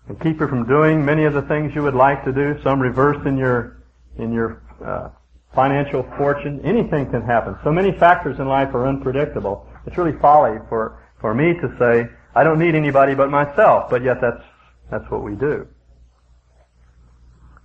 and 0.08 0.20
keep 0.20 0.40
you 0.40 0.48
from 0.48 0.68
doing 0.68 1.04
many 1.04 1.24
of 1.24 1.34
the 1.34 1.42
things 1.44 1.74
you 1.74 1.84
would 1.84 1.94
like 1.96 2.24
to 2.26 2.34
do. 2.34 2.60
Some 2.64 2.80
reverse 2.80 3.26
in 3.26 3.38
your 3.38 3.84
in 4.18 4.32
your 4.32 4.62
uh, 4.84 5.10
financial 5.54 6.04
fortune. 6.18 6.62
Anything 6.64 7.10
can 7.10 7.22
happen. 7.22 7.56
So 7.64 7.72
many 7.72 7.92
factors 7.92 8.40
in 8.40 8.48
life 8.48 8.74
are 8.74 8.88
unpredictable. 8.88 9.68
It's 9.86 9.98
really 9.98 10.18
folly 10.20 10.60
for 10.70 11.00
for 11.20 11.34
me 11.34 11.54
to 11.54 11.76
say 11.80 12.10
I 12.36 12.44
don't 12.44 12.60
need 12.60 12.76
anybody 12.76 13.14
but 13.14 13.30
myself, 13.30 13.90
but 13.90 14.04
yet 14.04 14.20
that's 14.22 14.44
that's 14.90 15.10
what 15.10 15.24
we 15.24 15.36
do. 15.36 15.68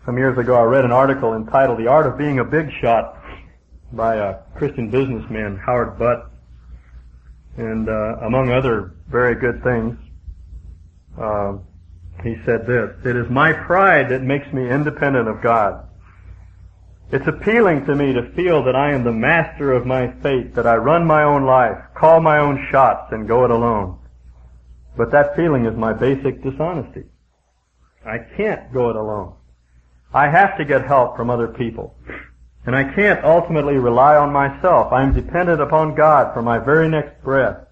Some 0.05 0.17
years 0.17 0.39
ago, 0.39 0.55
I 0.55 0.63
read 0.63 0.85
an 0.85 0.93
article 0.93 1.35
entitled 1.35 1.79
"The 1.79 1.87
Art 1.87 2.07
of 2.07 2.17
Being 2.17 2.39
a 2.39 2.45
Big 2.45 2.71
Shot" 2.81 3.18
by 3.93 4.17
a 4.17 4.39
Christian 4.57 4.91
businessman, 4.91 5.57
Howard 5.57 5.99
Butt, 5.99 6.31
and 7.57 7.89
uh, 7.89 8.17
among 8.23 8.51
other 8.51 8.95
very 9.09 9.35
good 9.35 9.63
things, 9.63 9.99
uh, 11.19 11.59
he 12.23 12.37
said 12.45 12.67
this, 12.67 12.91
It 13.05 13.17
is 13.17 13.29
my 13.31 13.53
pride 13.53 14.11
that 14.11 14.23
makes 14.23 14.53
me 14.53 14.69
independent 14.69 15.29
of 15.29 15.43
God. 15.43 15.89
It's 17.11 17.27
appealing 17.27 17.87
to 17.87 17.95
me 17.95 18.13
to 18.13 18.31
feel 18.33 18.63
that 18.65 18.77
I 18.77 18.93
am 18.93 19.03
the 19.03 19.13
master 19.13 19.73
of 19.73 19.87
my 19.87 20.13
fate, 20.23 20.55
that 20.55 20.67
I 20.67 20.77
run 20.77 21.07
my 21.07 21.23
own 21.23 21.45
life, 21.45 21.79
call 21.95 22.21
my 22.21 22.39
own 22.39 22.69
shots, 22.71 23.13
and 23.13 23.27
go 23.27 23.45
it 23.45 23.51
alone. 23.51 23.99
But 24.97 25.11
that 25.13 25.35
feeling 25.35 25.65
is 25.65 25.77
my 25.77 25.93
basic 25.95 26.43
dishonesty. 26.43 27.05
I 28.05 28.19
can't 28.37 28.73
go 28.73 28.91
it 28.91 28.97
alone. 28.97 29.35
I 30.13 30.29
have 30.29 30.59
to 30.59 30.65
get 30.65 30.87
help 30.87 31.17
from 31.17 31.31
other 31.31 31.49
people. 31.49 31.95
And 32.67 32.77
I 32.77 32.93
can't 32.95 33.25
ultimately 33.25 33.77
rely 33.77 34.17
on 34.17 34.33
myself. 34.33 34.93
I 34.93 35.03
am 35.03 35.15
dependent 35.15 35.61
upon 35.61 35.95
God 35.95 36.35
for 36.35 36.43
my 36.43 36.59
very 36.59 36.89
next 36.89 37.23
breath. 37.23 37.67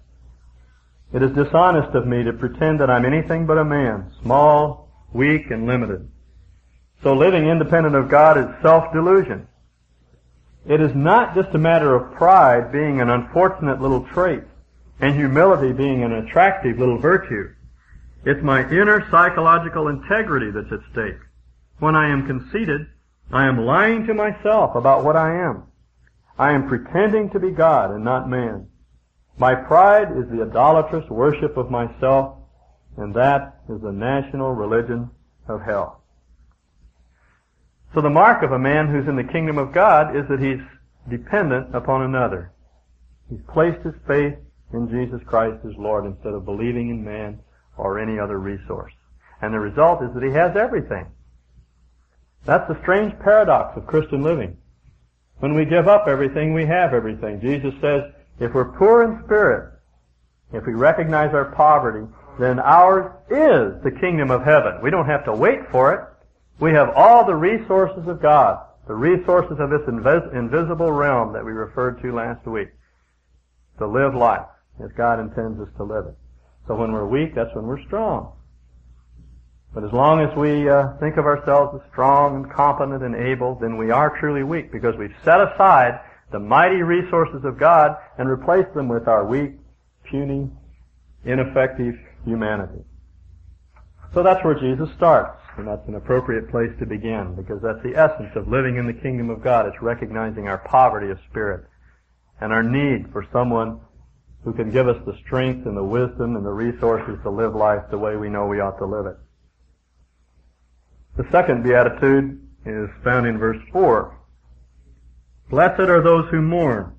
It 1.13 1.21
is 1.21 1.31
dishonest 1.31 1.95
of 1.95 2.07
me 2.07 2.23
to 2.23 2.33
pretend 2.33 2.79
that 2.79 2.89
I'm 2.89 3.05
anything 3.05 3.45
but 3.45 3.57
a 3.57 3.63
man, 3.63 4.11
small, 4.21 4.89
weak, 5.13 5.51
and 5.51 5.65
limited. 5.65 6.09
So 7.03 7.13
living 7.13 7.47
independent 7.47 7.95
of 7.95 8.09
God 8.09 8.37
is 8.37 8.47
self-delusion. 8.61 9.47
It 10.65 10.81
is 10.81 10.93
not 10.95 11.33
just 11.35 11.55
a 11.55 11.59
matter 11.59 11.95
of 11.95 12.15
pride 12.15 12.71
being 12.71 12.99
an 12.99 13.09
unfortunate 13.09 13.81
little 13.81 14.05
trait 14.13 14.43
and 14.99 15.15
humility 15.15 15.71
being 15.71 16.03
an 16.03 16.11
attractive 16.11 16.77
little 16.77 16.97
virtue. 16.97 17.53
It's 18.25 18.43
my 18.43 18.69
inner 18.69 19.07
psychological 19.09 19.87
integrity 19.87 20.51
that's 20.51 20.71
at 20.71 20.79
stake. 20.91 21.19
When 21.79 21.95
I 21.95 22.09
am 22.09 22.27
conceited, 22.27 22.87
I 23.31 23.47
am 23.47 23.65
lying 23.65 24.05
to 24.07 24.13
myself 24.13 24.75
about 24.75 25.03
what 25.03 25.15
I 25.15 25.35
am. 25.35 25.63
I 26.39 26.51
am 26.51 26.67
pretending 26.67 27.29
to 27.31 27.39
be 27.39 27.51
God 27.51 27.91
and 27.91 28.03
not 28.03 28.29
man. 28.29 28.67
My 29.37 29.53
pride 29.53 30.11
is 30.11 30.29
the 30.29 30.43
idolatrous 30.43 31.09
worship 31.09 31.57
of 31.57 31.69
myself, 31.69 32.37
and 32.95 33.13
that 33.15 33.61
is 33.69 33.81
the 33.81 33.91
national 33.91 34.53
religion 34.53 35.09
of 35.47 35.61
hell. 35.61 36.03
So 37.93 38.01
the 38.01 38.09
mark 38.09 38.43
of 38.43 38.51
a 38.51 38.59
man 38.59 38.87
who's 38.87 39.07
in 39.07 39.15
the 39.15 39.23
kingdom 39.23 39.57
of 39.57 39.73
God 39.73 40.15
is 40.15 40.23
that 40.29 40.39
he's 40.39 40.61
dependent 41.09 41.75
upon 41.75 42.03
another. 42.03 42.51
He's 43.29 43.41
placed 43.53 43.83
his 43.83 43.95
faith 44.07 44.35
in 44.73 44.89
Jesus 44.89 45.21
Christ 45.25 45.65
as 45.65 45.75
Lord 45.77 46.05
instead 46.05 46.33
of 46.33 46.45
believing 46.45 46.89
in 46.89 47.03
man 47.03 47.39
or 47.77 47.99
any 47.99 48.19
other 48.19 48.39
resource. 48.39 48.93
And 49.41 49.53
the 49.53 49.59
result 49.59 50.01
is 50.03 50.13
that 50.13 50.23
he 50.23 50.31
has 50.31 50.55
everything. 50.55 51.07
That's 52.45 52.67
the 52.67 52.79
strange 52.81 53.13
paradox 53.19 53.77
of 53.77 53.87
Christian 53.87 54.23
living. 54.23 54.57
When 55.39 55.53
we 55.53 55.65
give 55.65 55.87
up 55.87 56.07
everything, 56.07 56.53
we 56.53 56.65
have 56.65 56.93
everything. 56.93 57.41
Jesus 57.41 57.73
says, 57.81 58.03
if 58.39 58.53
we're 58.53 58.77
poor 58.77 59.03
in 59.03 59.23
spirit, 59.25 59.73
if 60.53 60.65
we 60.65 60.73
recognize 60.73 61.33
our 61.33 61.51
poverty, 61.53 62.07
then 62.39 62.59
ours 62.59 63.11
is 63.29 63.83
the 63.83 63.97
kingdom 63.99 64.31
of 64.31 64.43
heaven. 64.43 64.79
We 64.81 64.91
don't 64.91 65.07
have 65.07 65.25
to 65.25 65.33
wait 65.33 65.59
for 65.71 65.93
it. 65.93 66.01
We 66.59 66.71
have 66.71 66.89
all 66.95 67.25
the 67.25 67.35
resources 67.35 68.07
of 68.07 68.21
God, 68.21 68.65
the 68.87 68.95
resources 68.95 69.57
of 69.59 69.69
this 69.69 69.81
invis- 69.81 70.33
invisible 70.33 70.91
realm 70.91 71.33
that 71.33 71.45
we 71.45 71.51
referred 71.51 72.01
to 72.01 72.13
last 72.13 72.45
week, 72.47 72.69
to 73.79 73.87
live 73.87 74.15
life 74.15 74.47
as 74.83 74.91
God 74.93 75.19
intends 75.19 75.59
us 75.59 75.69
to 75.77 75.83
live 75.83 76.05
it. 76.05 76.15
So 76.67 76.75
when 76.75 76.91
we're 76.91 77.07
weak, 77.07 77.35
that's 77.35 77.53
when 77.55 77.65
we're 77.65 77.83
strong. 77.85 78.33
But 79.73 79.83
as 79.83 79.91
long 79.91 80.21
as 80.21 80.35
we 80.35 80.69
uh, 80.69 80.93
think 80.99 81.17
of 81.17 81.25
ourselves 81.25 81.79
as 81.79 81.91
strong 81.91 82.35
and 82.35 82.51
competent 82.51 83.03
and 83.03 83.15
able, 83.15 83.55
then 83.55 83.77
we 83.77 83.91
are 83.91 84.17
truly 84.19 84.43
weak 84.43 84.71
because 84.71 84.95
we've 84.97 85.15
set 85.23 85.39
aside 85.41 85.99
the 86.31 86.39
mighty 86.39 86.81
resources 86.81 87.45
of 87.45 87.59
God 87.59 87.95
and 88.17 88.29
replaced 88.29 88.73
them 88.73 88.87
with 88.87 89.07
our 89.07 89.25
weak, 89.25 89.51
puny, 90.09 90.49
ineffective 91.25 91.95
humanity. 92.25 92.83
So 94.13 94.23
that's 94.23 94.43
where 94.43 94.55
Jesus 94.55 94.89
starts, 94.95 95.41
and 95.57 95.67
that's 95.67 95.87
an 95.87 95.95
appropriate 95.95 96.49
place 96.49 96.71
to 96.79 96.85
begin 96.85 97.35
because 97.35 97.61
that's 97.61 97.83
the 97.83 97.95
essence 97.95 98.31
of 98.35 98.47
living 98.47 98.77
in 98.77 98.87
the 98.87 98.93
kingdom 98.93 99.29
of 99.29 99.43
God. 99.43 99.67
It's 99.67 99.81
recognizing 99.81 100.47
our 100.47 100.57
poverty 100.57 101.11
of 101.11 101.19
spirit 101.29 101.65
and 102.39 102.53
our 102.53 102.63
need 102.63 103.11
for 103.11 103.25
someone 103.31 103.81
who 104.43 104.53
can 104.53 104.71
give 104.71 104.87
us 104.87 104.97
the 105.05 105.17
strength 105.25 105.65
and 105.65 105.75
the 105.75 105.83
wisdom 105.83 106.35
and 106.35 106.45
the 106.45 106.51
resources 106.51 107.19
to 107.23 107.29
live 107.29 107.53
life 107.53 107.83
the 107.91 107.97
way 107.97 108.15
we 108.15 108.29
know 108.29 108.45
we 108.45 108.59
ought 108.59 108.77
to 108.77 108.85
live 108.85 109.05
it. 109.05 109.17
The 111.17 111.25
second 111.31 111.63
beatitude 111.63 112.39
is 112.63 112.89
found 113.03 113.25
in 113.25 113.39
verse 113.39 113.57
4. 113.71 114.15
Blessed 115.49 115.79
are 115.79 116.03
those 116.03 116.29
who 116.29 116.43
mourn, 116.43 116.93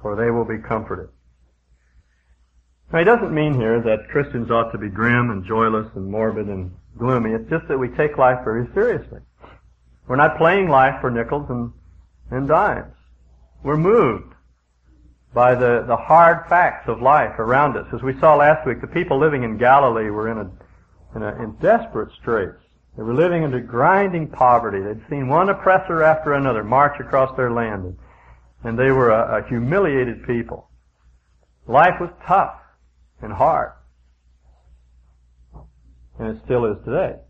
for 0.00 0.16
they 0.16 0.30
will 0.30 0.46
be 0.46 0.56
comforted. 0.56 1.10
Now, 2.90 3.00
he 3.00 3.04
doesn't 3.04 3.34
mean 3.34 3.52
here 3.52 3.82
that 3.82 4.08
Christians 4.08 4.50
ought 4.50 4.72
to 4.72 4.78
be 4.78 4.88
grim 4.88 5.28
and 5.30 5.44
joyless 5.44 5.88
and 5.94 6.10
morbid 6.10 6.46
and 6.46 6.74
gloomy. 6.96 7.32
It's 7.32 7.50
just 7.50 7.68
that 7.68 7.76
we 7.76 7.88
take 7.88 8.16
life 8.16 8.38
very 8.44 8.66
seriously. 8.72 9.20
We're 10.06 10.16
not 10.16 10.38
playing 10.38 10.68
life 10.70 10.98
for 11.02 11.10
nickels 11.10 11.50
and, 11.50 11.70
and 12.30 12.48
dimes. 12.48 12.94
We're 13.62 13.76
moved 13.76 14.32
by 15.34 15.54
the, 15.54 15.84
the 15.86 15.96
hard 15.96 16.48
facts 16.48 16.88
of 16.88 17.02
life 17.02 17.38
around 17.38 17.76
us. 17.76 17.86
As 17.92 18.02
we 18.02 18.18
saw 18.20 18.36
last 18.36 18.66
week, 18.66 18.80
the 18.80 18.86
people 18.86 19.18
living 19.18 19.42
in 19.42 19.58
Galilee 19.58 20.08
were 20.08 20.30
in 20.30 20.38
a, 20.38 20.50
in, 21.14 21.22
a, 21.22 21.42
in 21.42 21.56
desperate 21.60 22.08
straits. 22.18 22.62
They 22.98 23.04
were 23.04 23.14
living 23.14 23.44
under 23.44 23.60
grinding 23.60 24.26
poverty. 24.26 24.80
They'd 24.80 25.08
seen 25.08 25.28
one 25.28 25.50
oppressor 25.50 26.02
after 26.02 26.32
another 26.32 26.64
march 26.64 26.98
across 26.98 27.34
their 27.36 27.52
land, 27.52 27.96
and, 28.64 28.76
they 28.76 28.90
were 28.90 29.10
a, 29.10 29.38
a 29.38 29.48
humiliated 29.48 30.26
people. 30.26 30.68
Life 31.68 32.00
was 32.00 32.10
tough 32.26 32.56
and 33.22 33.32
hard. 33.32 33.70
And 36.18 36.36
it 36.36 36.42
still 36.44 36.64
is 36.64 36.84
today. 36.84 37.20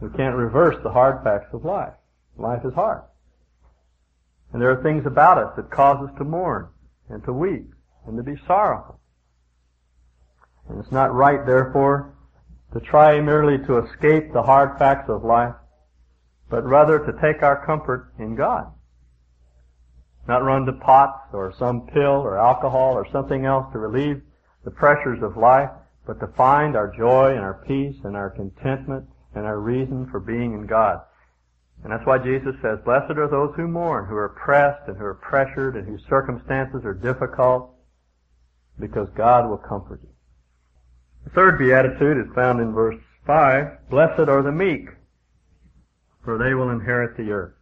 We 0.00 0.08
can't 0.16 0.34
reverse 0.34 0.74
the 0.82 0.90
hard 0.90 1.22
facts 1.22 1.54
of 1.54 1.64
life. 1.64 1.94
Life 2.36 2.64
is 2.64 2.74
hard. 2.74 3.02
And 4.52 4.60
there 4.60 4.72
are 4.72 4.82
things 4.82 5.06
about 5.06 5.38
us 5.38 5.52
that 5.54 5.70
cause 5.70 6.08
us 6.08 6.18
to 6.18 6.24
mourn 6.24 6.66
and 7.08 7.22
to 7.22 7.32
weep 7.32 7.72
and 8.04 8.16
to 8.16 8.24
be 8.24 8.36
sorrowful. 8.48 8.98
And 10.68 10.80
it's 10.80 10.90
not 10.90 11.14
right, 11.14 11.46
therefore, 11.46 12.15
to 12.76 12.84
try 12.84 13.18
merely 13.22 13.56
to 13.64 13.78
escape 13.78 14.32
the 14.32 14.42
hard 14.42 14.78
facts 14.78 15.08
of 15.08 15.24
life, 15.24 15.54
but 16.50 16.62
rather 16.62 16.98
to 16.98 17.12
take 17.22 17.42
our 17.42 17.64
comfort 17.64 18.12
in 18.18 18.34
God. 18.34 18.70
Not 20.28 20.44
run 20.44 20.66
to 20.66 20.72
pots 20.74 21.32
or 21.32 21.54
some 21.58 21.86
pill 21.86 22.20
or 22.20 22.36
alcohol 22.36 22.92
or 22.92 23.06
something 23.10 23.46
else 23.46 23.72
to 23.72 23.78
relieve 23.78 24.20
the 24.64 24.70
pressures 24.70 25.22
of 25.22 25.38
life, 25.38 25.70
but 26.06 26.20
to 26.20 26.26
find 26.36 26.76
our 26.76 26.92
joy 26.94 27.30
and 27.30 27.40
our 27.40 27.64
peace 27.66 27.96
and 28.04 28.14
our 28.14 28.28
contentment 28.28 29.06
and 29.34 29.46
our 29.46 29.58
reason 29.58 30.08
for 30.10 30.20
being 30.20 30.52
in 30.52 30.66
God. 30.66 31.00
And 31.82 31.90
that's 31.90 32.06
why 32.06 32.18
Jesus 32.18 32.54
says, 32.60 32.78
Blessed 32.84 33.16
are 33.16 33.30
those 33.30 33.54
who 33.56 33.68
mourn, 33.68 34.06
who 34.06 34.16
are 34.16 34.36
pressed 34.44 34.86
and 34.88 34.98
who 34.98 35.04
are 35.04 35.14
pressured 35.14 35.76
and 35.76 35.86
whose 35.86 36.02
circumstances 36.10 36.84
are 36.84 36.94
difficult, 36.94 37.70
because 38.78 39.08
God 39.16 39.48
will 39.48 39.58
comfort 39.58 40.00
you. 40.02 40.15
The 41.26 41.30
third 41.30 41.58
beatitude 41.58 42.18
is 42.18 42.32
found 42.34 42.60
in 42.60 42.72
verse 42.72 42.96
5. 43.26 43.90
Blessed 43.90 44.28
are 44.28 44.42
the 44.42 44.52
meek, 44.52 44.88
for 46.24 46.38
they 46.38 46.54
will 46.54 46.70
inherit 46.70 47.16
the 47.16 47.30
earth. 47.32 47.52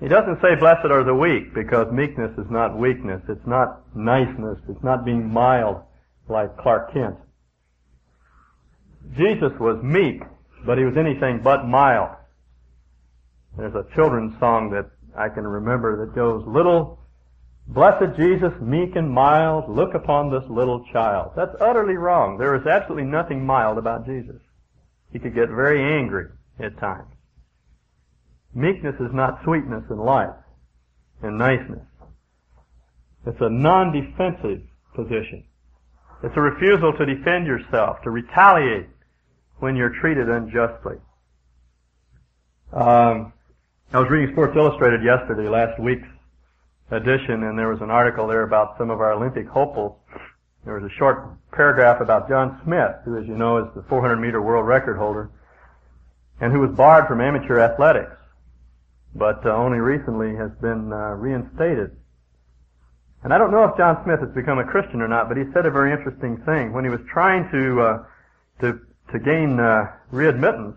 He 0.00 0.08
doesn't 0.08 0.40
say 0.40 0.54
blessed 0.54 0.90
are 0.90 1.04
the 1.04 1.14
weak, 1.14 1.52
because 1.52 1.90
meekness 1.92 2.30
is 2.38 2.50
not 2.50 2.78
weakness. 2.78 3.22
It's 3.28 3.46
not 3.46 3.82
niceness. 3.96 4.58
It's 4.68 4.82
not 4.84 5.04
being 5.04 5.28
mild 5.32 5.82
like 6.28 6.56
Clark 6.58 6.92
Kent. 6.92 7.16
Jesus 9.16 9.52
was 9.58 9.82
meek, 9.82 10.22
but 10.64 10.78
he 10.78 10.84
was 10.84 10.96
anything 10.96 11.40
but 11.42 11.66
mild. 11.66 12.10
There's 13.56 13.74
a 13.74 13.86
children's 13.94 14.38
song 14.38 14.70
that 14.70 14.90
I 15.18 15.28
can 15.28 15.44
remember 15.44 16.04
that 16.04 16.14
goes, 16.14 16.44
Little 16.46 17.00
Blessed 17.68 18.16
Jesus, 18.16 18.52
meek 18.60 18.94
and 18.94 19.10
mild, 19.10 19.68
look 19.68 19.94
upon 19.94 20.30
this 20.30 20.48
little 20.48 20.84
child. 20.92 21.32
That's 21.34 21.54
utterly 21.60 21.96
wrong. 21.96 22.38
There 22.38 22.54
is 22.54 22.66
absolutely 22.66 23.10
nothing 23.10 23.44
mild 23.44 23.76
about 23.76 24.06
Jesus. 24.06 24.40
He 25.12 25.18
could 25.18 25.34
get 25.34 25.48
very 25.48 25.82
angry 25.82 26.26
at 26.60 26.78
times. 26.78 27.12
Meekness 28.54 28.94
is 29.00 29.12
not 29.12 29.42
sweetness 29.44 29.84
and 29.90 30.00
light 30.00 30.32
and 31.22 31.36
niceness. 31.36 31.84
It's 33.26 33.40
a 33.40 33.50
non-defensive 33.50 34.62
position. 34.94 35.44
It's 36.22 36.36
a 36.36 36.40
refusal 36.40 36.92
to 36.92 37.04
defend 37.04 37.46
yourself, 37.46 38.00
to 38.02 38.10
retaliate 38.10 38.86
when 39.58 39.76
you're 39.76 39.94
treated 40.00 40.30
unjustly. 40.30 40.96
Um, 42.72 43.32
I 43.92 44.00
was 44.00 44.08
reading 44.10 44.32
Sports 44.32 44.56
Illustrated 44.56 45.02
yesterday, 45.02 45.48
last 45.48 45.78
week's 45.80 46.08
edition, 46.90 47.42
and 47.42 47.58
there 47.58 47.68
was 47.68 47.80
an 47.80 47.90
article 47.90 48.26
there 48.26 48.42
about 48.42 48.76
some 48.78 48.90
of 48.90 49.00
our 49.00 49.12
Olympic 49.12 49.48
hopefuls. 49.48 49.96
There 50.64 50.74
was 50.74 50.84
a 50.84 50.94
short 50.96 51.36
paragraph 51.52 52.00
about 52.00 52.28
John 52.28 52.60
Smith, 52.64 52.96
who, 53.04 53.18
as 53.18 53.26
you 53.26 53.36
know, 53.36 53.58
is 53.58 53.74
the 53.74 53.82
400 53.88 54.16
meter 54.16 54.42
world 54.42 54.66
record 54.66 54.96
holder, 54.96 55.30
and 56.40 56.52
who 56.52 56.60
was 56.60 56.70
barred 56.76 57.06
from 57.06 57.20
amateur 57.20 57.58
athletics, 57.58 58.16
but 59.14 59.44
uh, 59.46 59.50
only 59.50 59.78
recently 59.78 60.36
has 60.36 60.50
been 60.60 60.92
uh, 60.92 61.14
reinstated. 61.14 61.96
And 63.22 63.32
I 63.32 63.38
don't 63.38 63.50
know 63.50 63.64
if 63.64 63.76
John 63.76 64.02
Smith 64.04 64.20
has 64.20 64.30
become 64.30 64.58
a 64.58 64.64
Christian 64.64 65.00
or 65.00 65.08
not, 65.08 65.28
but 65.28 65.36
he 65.36 65.44
said 65.52 65.66
a 65.66 65.70
very 65.70 65.90
interesting 65.90 66.36
thing 66.44 66.72
when 66.72 66.84
he 66.84 66.90
was 66.90 67.00
trying 67.12 67.50
to 67.50 67.80
uh, 67.80 68.04
to 68.60 68.80
to 69.12 69.18
gain 69.18 69.58
uh, 69.58 69.86
readmittance 70.12 70.76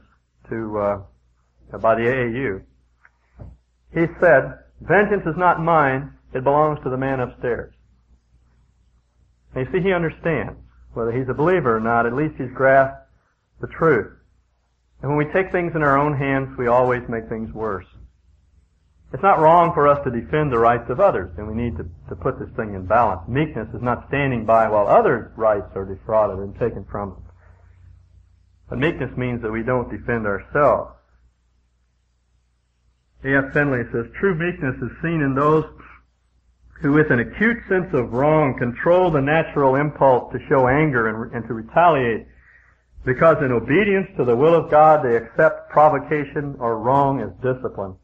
to 0.50 0.80
uh, 0.80 1.78
by 1.78 1.96
the 1.96 2.02
AAU. 2.02 2.62
He 3.94 4.06
said, 4.20 4.58
vengeance 4.82 5.24
is 5.26 5.38
not 5.38 5.62
mine, 5.62 6.14
it 6.34 6.44
belongs 6.44 6.80
to 6.84 6.90
the 6.90 6.98
man 6.98 7.20
upstairs. 7.20 7.74
You 9.56 9.68
see, 9.72 9.82
he 9.82 9.94
understands. 9.94 10.60
Whether 10.94 11.12
he's 11.12 11.30
a 11.30 11.34
believer 11.34 11.78
or 11.78 11.80
not, 11.80 12.06
at 12.06 12.14
least 12.14 12.36
he's 12.38 12.52
grasped 12.54 13.08
the 13.62 13.68
truth. 13.68 14.12
And 15.02 15.10
when 15.10 15.18
we 15.18 15.32
take 15.34 15.52
things 15.52 15.74
in 15.76 15.84
our 15.84 15.98
own 15.98 16.18
hands, 16.18 16.58
we 16.58 16.68
always 16.68 17.04
make 17.08 17.30
things 17.30 17.54
worse. 17.54 17.86
It's 19.12 19.24
not 19.24 19.40
wrong 19.40 19.74
for 19.74 19.88
us 19.88 20.04
to 20.04 20.12
defend 20.12 20.52
the 20.52 20.60
rights 20.60 20.90
of 20.90 21.00
others, 21.00 21.32
and 21.38 21.48
we 21.48 21.56
need 21.56 21.78
to, 21.78 21.86
to 22.10 22.16
put 22.16 22.38
this 22.38 22.50
thing 22.56 22.76
in 22.76 22.86
balance. 22.86 23.22
Meekness 23.28 23.68
is 23.74 23.82
not 23.82 24.08
standing 24.08 24.46
by 24.46 24.70
while 24.70 24.88
others' 24.88 25.32
rights 25.36 25.72
are 25.76 25.86
defrauded 25.86 26.40
and 26.40 26.54
taken 26.60 26.86
from 26.92 27.12
them. 27.12 27.24
But 28.70 28.78
meekness 28.78 29.16
means 29.18 29.42
that 29.42 29.52
we 29.52 29.64
don't 29.64 29.90
defend 29.90 30.28
ourselves. 30.28 30.92
A.F. 33.26 33.54
Finley 33.54 33.84
says, 33.92 34.06
true 34.20 34.36
meekness 34.36 34.76
is 34.82 34.92
seen 35.02 35.22
in 35.22 35.36
those 35.36 35.66
who 36.82 36.94
with 36.94 37.12
an 37.12 37.20
acute 37.20 37.58
sense 37.68 37.94
of 37.94 38.14
wrong 38.14 38.58
control 38.58 39.12
the 39.12 39.22
natural 39.22 39.76
impulse 39.76 40.32
to 40.32 40.40
show 40.48 40.68
anger 40.68 41.08
and, 41.08 41.34
and 41.34 41.48
to 41.48 41.54
retaliate 41.54 42.26
because 43.06 43.38
in 43.44 43.52
obedience 43.52 44.08
to 44.18 44.24
the 44.24 44.36
will 44.36 44.56
of 44.56 44.72
God 44.72 45.04
they 45.04 45.16
accept 45.16 45.70
provocation 45.70 46.56
or 46.60 46.80
wrong 46.80 47.22
as 47.22 47.32
discipline 47.44 47.96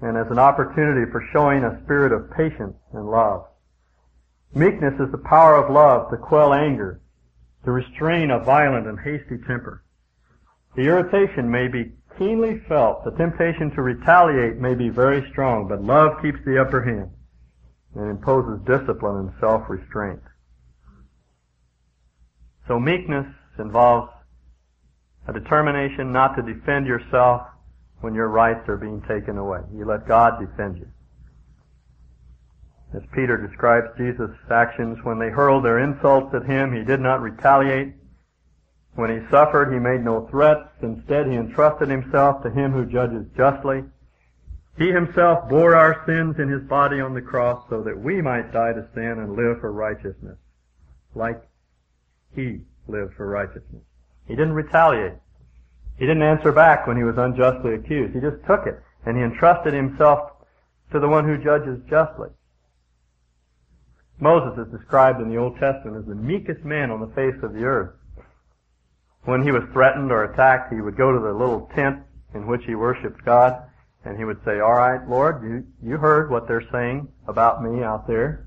and 0.00 0.16
as 0.16 0.26
an 0.30 0.38
opportunity 0.38 1.10
for 1.10 1.24
showing 1.32 1.64
a 1.64 1.80
spirit 1.84 2.12
of 2.12 2.30
patience 2.30 2.76
and 2.92 3.10
love. 3.10 3.46
Meekness 4.54 4.94
is 5.00 5.10
the 5.10 5.18
power 5.18 5.56
of 5.56 5.70
love 5.70 6.10
to 6.10 6.16
quell 6.16 6.54
anger, 6.54 7.00
to 7.64 7.72
restrain 7.72 8.30
a 8.30 8.38
violent 8.38 8.86
and 8.86 8.98
hasty 9.00 9.36
temper. 9.46 9.82
The 10.76 10.82
irritation 10.82 11.50
may 11.50 11.68
be 11.68 11.92
keenly 12.18 12.60
felt, 12.68 13.04
the 13.04 13.12
temptation 13.12 13.70
to 13.72 13.82
retaliate 13.82 14.56
may 14.56 14.74
be 14.74 14.88
very 14.88 15.28
strong, 15.30 15.68
but 15.68 15.82
love 15.82 16.20
keeps 16.20 16.38
the 16.44 16.60
upper 16.60 16.82
hand 16.82 17.10
and 17.94 18.10
imposes 18.10 18.60
discipline 18.66 19.16
and 19.16 19.32
self-restraint. 19.40 20.20
So 22.66 22.78
meekness 22.78 23.26
involves 23.58 24.12
a 25.26 25.32
determination 25.32 26.12
not 26.12 26.34
to 26.36 26.42
defend 26.42 26.86
yourself 26.86 27.42
when 28.00 28.14
your 28.14 28.28
rights 28.28 28.68
are 28.68 28.76
being 28.76 29.02
taken 29.02 29.38
away. 29.38 29.60
You 29.74 29.84
let 29.84 30.06
God 30.06 30.38
defend 30.38 30.78
you. 30.78 30.88
As 32.94 33.02
Peter 33.12 33.36
describes 33.36 33.88
Jesus' 33.98 34.30
actions, 34.50 34.98
when 35.02 35.18
they 35.18 35.28
hurled 35.28 35.64
their 35.64 35.78
insults 35.80 36.34
at 36.34 36.46
him, 36.46 36.72
he 36.72 36.84
did 36.84 37.00
not 37.00 37.20
retaliate. 37.20 37.94
When 38.98 39.10
he 39.10 39.30
suffered, 39.30 39.72
he 39.72 39.78
made 39.78 40.02
no 40.02 40.26
threats. 40.26 40.70
Instead, 40.82 41.28
he 41.28 41.36
entrusted 41.36 41.88
himself 41.88 42.42
to 42.42 42.50
him 42.50 42.72
who 42.72 42.84
judges 42.84 43.26
justly. 43.36 43.84
He 44.76 44.88
himself 44.88 45.48
bore 45.48 45.76
our 45.76 46.02
sins 46.04 46.40
in 46.40 46.48
his 46.48 46.64
body 46.64 47.00
on 47.00 47.14
the 47.14 47.22
cross 47.22 47.62
so 47.70 47.80
that 47.84 47.96
we 47.96 48.20
might 48.20 48.52
die 48.52 48.72
to 48.72 48.88
sin 48.94 49.20
and 49.20 49.36
live 49.36 49.60
for 49.60 49.70
righteousness. 49.70 50.36
Like 51.14 51.40
he 52.34 52.62
lived 52.88 53.14
for 53.14 53.28
righteousness. 53.28 53.84
He 54.26 54.34
didn't 54.34 54.54
retaliate. 54.54 55.14
He 55.96 56.04
didn't 56.04 56.24
answer 56.24 56.50
back 56.50 56.88
when 56.88 56.96
he 56.96 57.04
was 57.04 57.18
unjustly 57.18 57.74
accused. 57.74 58.16
He 58.16 58.20
just 58.20 58.44
took 58.48 58.66
it 58.66 58.82
and 59.06 59.16
he 59.16 59.22
entrusted 59.22 59.74
himself 59.74 60.32
to 60.90 60.98
the 60.98 61.06
one 61.06 61.24
who 61.24 61.38
judges 61.38 61.78
justly. 61.88 62.30
Moses 64.18 64.58
is 64.58 64.72
described 64.76 65.20
in 65.20 65.30
the 65.30 65.36
Old 65.36 65.56
Testament 65.60 65.98
as 65.98 66.06
the 66.06 66.16
meekest 66.16 66.64
man 66.64 66.90
on 66.90 66.98
the 66.98 67.14
face 67.14 67.40
of 67.44 67.52
the 67.52 67.62
earth. 67.62 67.94
When 69.28 69.42
he 69.42 69.52
was 69.52 69.64
threatened 69.74 70.10
or 70.10 70.24
attacked, 70.24 70.72
he 70.72 70.80
would 70.80 70.96
go 70.96 71.12
to 71.12 71.18
the 71.18 71.34
little 71.34 71.70
tent 71.74 71.98
in 72.32 72.46
which 72.46 72.62
he 72.64 72.74
worshiped 72.74 73.22
God 73.26 73.62
and 74.02 74.16
he 74.16 74.24
would 74.24 74.42
say, 74.42 74.60
all 74.60 74.72
right, 74.72 75.06
Lord, 75.06 75.42
you, 75.42 75.66
you 75.82 75.98
heard 75.98 76.30
what 76.30 76.48
they're 76.48 76.66
saying 76.72 77.08
about 77.26 77.62
me 77.62 77.82
out 77.82 78.06
there 78.06 78.46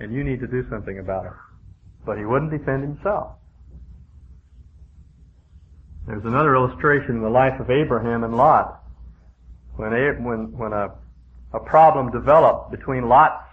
and 0.00 0.12
you 0.12 0.24
need 0.24 0.40
to 0.40 0.48
do 0.48 0.68
something 0.68 0.98
about 0.98 1.26
it. 1.26 1.32
But 2.04 2.18
he 2.18 2.24
wouldn't 2.24 2.50
defend 2.50 2.82
himself. 2.82 3.34
There's 6.08 6.24
another 6.24 6.56
illustration 6.56 7.14
in 7.14 7.22
the 7.22 7.30
life 7.30 7.60
of 7.60 7.70
Abraham 7.70 8.24
and 8.24 8.36
Lot. 8.36 8.82
When, 9.76 9.92
when, 10.24 10.58
when 10.58 10.72
a, 10.72 10.94
a 11.52 11.60
problem 11.60 12.10
developed 12.10 12.72
between 12.72 13.08
Lot's 13.08 13.46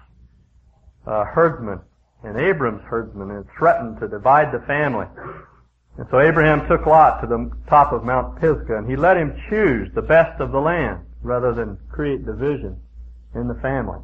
uh, 1.06 1.26
herdsmen 1.26 1.80
and 2.24 2.40
Abram's 2.40 2.82
herdsmen 2.86 3.30
and 3.30 3.46
threatened 3.56 4.00
to 4.00 4.08
divide 4.08 4.52
the 4.52 4.66
family. 4.66 5.06
And 6.00 6.08
so 6.10 6.22
Abraham 6.22 6.66
took 6.70 6.86
Lot 6.86 7.20
to 7.20 7.28
the 7.28 7.52
top 7.68 7.92
of 7.92 8.06
Mount 8.06 8.40
Pisgah 8.40 8.78
and 8.78 8.90
he 8.90 8.96
let 8.96 9.18
him 9.18 9.36
choose 9.50 9.90
the 9.94 10.02
best 10.02 10.40
of 10.40 10.54
the 10.54 10.62
land 10.62 11.02
rather 11.22 11.54
than 11.54 11.78
create 11.92 12.26
division 12.26 12.80
in 13.36 13.50
the 13.50 13.56
family. 13.56 14.00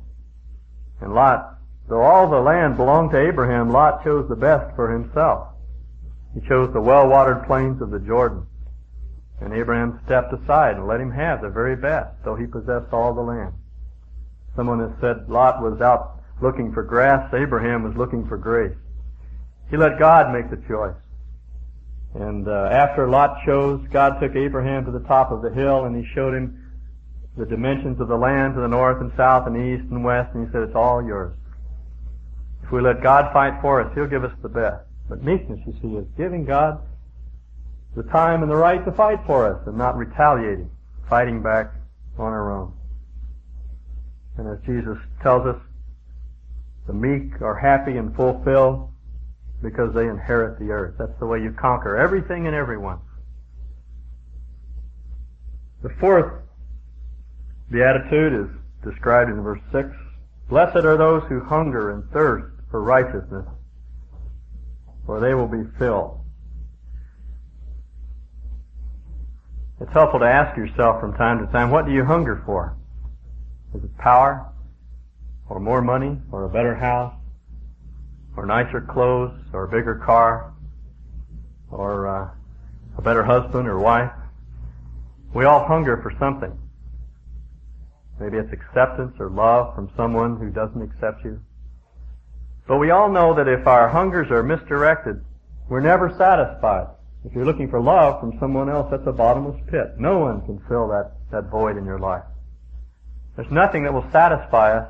And 0.99 1.15
Lot, 1.15 1.57
though 1.87 2.01
all 2.01 2.29
the 2.29 2.41
land 2.41 2.75
belonged 2.75 3.11
to 3.11 3.17
Abraham, 3.17 3.71
Lot 3.71 4.03
chose 4.03 4.27
the 4.27 4.35
best 4.35 4.75
for 4.75 4.91
himself. 4.91 5.47
He 6.33 6.45
chose 6.49 6.73
the 6.73 6.81
well-watered 6.81 7.47
plains 7.47 7.81
of 7.81 7.91
the 7.91 7.99
Jordan. 7.99 8.45
And 9.39 9.53
Abraham 9.53 10.01
stepped 10.05 10.33
aside 10.33 10.75
and 10.75 10.87
let 10.87 10.99
him 10.99 11.11
have 11.11 11.41
the 11.41 11.49
very 11.49 11.77
best, 11.77 12.09
though 12.25 12.35
he 12.35 12.45
possessed 12.45 12.91
all 12.91 13.13
the 13.13 13.21
land. 13.21 13.53
Someone 14.57 14.81
has 14.81 14.91
said 14.99 15.29
Lot 15.29 15.61
was 15.61 15.79
out 15.79 16.19
looking 16.41 16.73
for 16.73 16.83
grass, 16.83 17.33
Abraham 17.33 17.83
was 17.83 17.95
looking 17.95 18.27
for 18.27 18.35
grace. 18.37 18.75
He 19.69 19.77
let 19.77 19.97
God 19.97 20.33
make 20.33 20.49
the 20.49 20.61
choice. 20.67 20.95
And 22.15 22.47
uh, 22.47 22.69
after 22.71 23.09
Lot 23.09 23.37
chose, 23.45 23.85
God 23.91 24.19
took 24.19 24.35
Abraham 24.35 24.85
to 24.85 24.91
the 24.91 25.05
top 25.05 25.31
of 25.31 25.41
the 25.41 25.51
hill 25.51 25.85
and 25.85 25.95
he 25.95 26.09
showed 26.13 26.33
him 26.33 26.61
the 27.37 27.45
dimensions 27.45 27.99
of 27.99 28.07
the 28.07 28.15
land 28.15 28.55
to 28.55 28.61
the 28.61 28.67
north 28.67 29.01
and 29.01 29.11
south 29.17 29.45
and 29.47 29.57
east 29.57 29.91
and 29.91 30.03
west, 30.03 30.33
and 30.33 30.47
he 30.47 30.51
said, 30.53 30.61
it's 30.61 30.75
all 30.75 31.05
yours. 31.05 31.35
If 32.65 32.71
we 32.71 32.81
let 32.81 33.03
God 33.03 33.31
fight 33.31 33.61
for 33.61 33.79
us, 33.81 33.91
He'll 33.93 34.07
give 34.07 34.23
us 34.23 34.31
the 34.41 34.49
best. 34.49 34.85
But 35.07 35.23
meekness, 35.23 35.59
you 35.67 35.73
see, 35.81 35.95
is 35.95 36.07
giving 36.17 36.45
God 36.45 36.81
the 37.95 38.03
time 38.03 38.41
and 38.41 38.51
the 38.51 38.55
right 38.55 38.83
to 38.85 38.91
fight 38.91 39.19
for 39.27 39.45
us 39.45 39.61
and 39.67 39.77
not 39.77 39.95
retaliating, 39.95 40.71
fighting 41.07 41.43
back 41.43 41.73
on 42.17 42.33
our 42.33 42.51
own. 42.51 42.73
And 44.37 44.47
as 44.47 44.57
Jesus 44.65 44.97
tells 45.21 45.45
us, 45.45 45.61
the 46.87 46.93
meek 46.93 47.39
are 47.41 47.55
happy 47.55 47.97
and 47.97 48.15
fulfilled 48.15 48.89
because 49.65 49.93
they 49.95 50.07
inherit 50.07 50.59
the 50.59 50.69
earth. 50.69 50.95
That's 50.99 51.17
the 51.19 51.25
way 51.25 51.41
you 51.41 51.51
conquer 51.51 51.97
everything 51.97 52.45
and 52.45 52.55
everyone. 52.55 52.99
The 55.81 55.89
fourth 55.99 56.31
beatitude 57.71 58.33
is 58.33 58.47
described 58.83 59.31
in 59.31 59.41
verse 59.41 59.61
6. 59.71 59.89
Blessed 60.49 60.85
are 60.85 60.97
those 60.97 61.23
who 61.27 61.43
hunger 61.43 61.91
and 61.91 62.09
thirst 62.11 62.45
for 62.69 62.83
righteousness, 62.83 63.45
for 65.05 65.19
they 65.19 65.33
will 65.33 65.47
be 65.47 65.63
filled. 65.79 66.19
It's 69.81 69.91
helpful 69.91 70.19
to 70.19 70.25
ask 70.25 70.55
yourself 70.55 71.01
from 71.01 71.17
time 71.17 71.45
to 71.45 71.51
time, 71.51 71.71
what 71.71 71.85
do 71.85 71.91
you 71.91 72.05
hunger 72.05 72.43
for? 72.45 72.77
Is 73.73 73.83
it 73.83 73.97
power? 73.97 74.51
Or 75.49 75.59
more 75.59 75.81
money? 75.81 76.17
Or 76.31 76.45
a 76.45 76.49
better 76.49 76.75
house? 76.75 77.13
Or 78.37 78.45
nicer 78.45 78.81
clothes? 78.81 79.37
Or 79.53 79.65
a 79.65 79.69
bigger 79.69 80.01
car? 80.05 80.53
Or 81.71 82.07
uh, 82.07 82.29
a 82.97 83.01
better 83.01 83.23
husband 83.23 83.67
or 83.67 83.79
wife? 83.79 84.11
We 85.33 85.45
all 85.45 85.65
hunger 85.65 85.97
for 86.01 86.13
something. 86.19 86.57
Maybe 88.19 88.37
it's 88.37 88.53
acceptance 88.53 89.15
or 89.19 89.29
love 89.29 89.75
from 89.75 89.91
someone 89.97 90.37
who 90.37 90.49
doesn't 90.49 90.81
accept 90.81 91.25
you. 91.25 91.41
But 92.67 92.77
we 92.77 92.91
all 92.91 93.11
know 93.11 93.33
that 93.35 93.47
if 93.47 93.67
our 93.67 93.89
hungers 93.89 94.31
are 94.31 94.41
misdirected, 94.41 95.23
we're 95.67 95.81
never 95.81 96.09
satisfied. 96.17 96.87
If 97.25 97.33
you're 97.33 97.45
looking 97.45 97.69
for 97.69 97.81
love 97.81 98.19
from 98.19 98.37
someone 98.39 98.69
else, 98.69 98.87
that's 98.91 99.07
a 99.07 99.11
bottomless 99.11 99.59
pit. 99.69 99.95
No 99.97 100.19
one 100.19 100.45
can 100.45 100.59
fill 100.67 100.87
that, 100.89 101.11
that 101.31 101.49
void 101.49 101.75
in 101.75 101.85
your 101.85 101.99
life. 101.99 102.23
There's 103.35 103.51
nothing 103.51 103.83
that 103.83 103.93
will 103.93 104.09
satisfy 104.11 104.77
us 104.77 104.89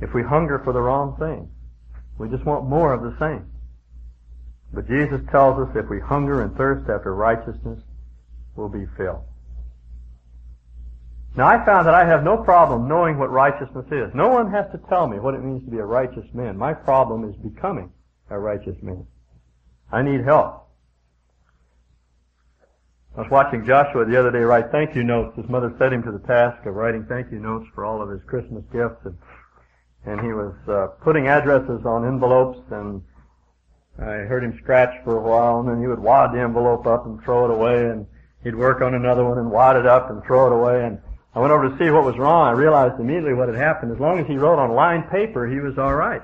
if 0.00 0.14
we 0.14 0.22
hunger 0.22 0.60
for 0.64 0.72
the 0.72 0.80
wrong 0.80 1.16
thing. 1.18 1.50
We 2.18 2.28
just 2.28 2.44
want 2.44 2.68
more 2.68 2.92
of 2.92 3.02
the 3.02 3.16
same. 3.18 3.50
But 4.72 4.88
Jesus 4.88 5.20
tells 5.30 5.60
us 5.60 5.74
if 5.76 5.88
we 5.88 6.00
hunger 6.00 6.42
and 6.42 6.56
thirst 6.56 6.88
after 6.90 7.14
righteousness, 7.14 7.80
we'll 8.56 8.68
be 8.68 8.86
filled. 8.96 9.24
Now 11.36 11.48
I 11.48 11.64
found 11.64 11.86
that 11.86 11.94
I 11.94 12.04
have 12.04 12.22
no 12.22 12.36
problem 12.36 12.88
knowing 12.88 13.18
what 13.18 13.30
righteousness 13.30 13.86
is. 13.90 14.14
No 14.14 14.28
one 14.28 14.50
has 14.52 14.70
to 14.70 14.78
tell 14.88 15.08
me 15.08 15.18
what 15.18 15.34
it 15.34 15.42
means 15.42 15.64
to 15.64 15.70
be 15.70 15.78
a 15.78 15.84
righteous 15.84 16.26
man. 16.32 16.56
My 16.56 16.72
problem 16.72 17.28
is 17.28 17.34
becoming 17.36 17.92
a 18.30 18.38
righteous 18.38 18.76
man. 18.82 19.06
I 19.90 20.02
need 20.02 20.24
help. 20.24 20.68
I 23.16 23.22
was 23.22 23.30
watching 23.30 23.64
Joshua 23.64 24.04
the 24.04 24.18
other 24.18 24.32
day 24.32 24.40
write 24.40 24.72
thank 24.72 24.96
you 24.96 25.04
notes. 25.04 25.36
His 25.36 25.48
mother 25.48 25.72
set 25.78 25.92
him 25.92 26.02
to 26.02 26.10
the 26.10 26.26
task 26.26 26.66
of 26.66 26.74
writing 26.74 27.06
thank 27.08 27.30
you 27.30 27.38
notes 27.38 27.66
for 27.74 27.84
all 27.84 28.02
of 28.02 28.10
his 28.10 28.20
Christmas 28.26 28.64
gifts, 28.72 29.04
and, 29.04 29.16
and 30.06 30.20
he 30.20 30.32
was 30.32 30.54
uh, 30.68 30.88
putting 31.02 31.28
addresses 31.28 31.84
on 31.84 32.06
envelopes. 32.06 32.60
And 32.70 33.02
I 33.98 34.26
heard 34.26 34.44
him 34.44 34.58
scratch 34.62 34.94
for 35.04 35.16
a 35.16 35.22
while, 35.22 35.60
and 35.60 35.68
then 35.68 35.80
he 35.80 35.86
would 35.86 35.98
wad 35.98 36.34
the 36.34 36.40
envelope 36.40 36.86
up 36.86 37.06
and 37.06 37.22
throw 37.22 37.44
it 37.44 37.50
away, 37.50 37.86
and 37.86 38.06
he'd 38.42 38.54
work 38.54 38.82
on 38.82 38.94
another 38.94 39.24
one 39.24 39.38
and 39.38 39.50
wad 39.50 39.76
it 39.76 39.86
up 39.86 40.10
and 40.10 40.22
throw 40.24 40.46
it 40.46 40.52
away. 40.52 40.84
And 40.84 40.98
I 41.34 41.40
went 41.40 41.52
over 41.52 41.68
to 41.68 41.78
see 41.78 41.90
what 41.90 42.04
was 42.04 42.18
wrong. 42.18 42.46
I 42.46 42.52
realized 42.52 43.00
immediately 43.00 43.34
what 43.34 43.48
had 43.48 43.56
happened. 43.56 43.92
As 43.92 44.00
long 44.00 44.18
as 44.18 44.26
he 44.26 44.36
wrote 44.36 44.58
on 44.58 44.72
lined 44.72 45.10
paper, 45.10 45.46
he 45.46 45.60
was 45.60 45.78
all 45.78 45.94
right. 45.94 46.22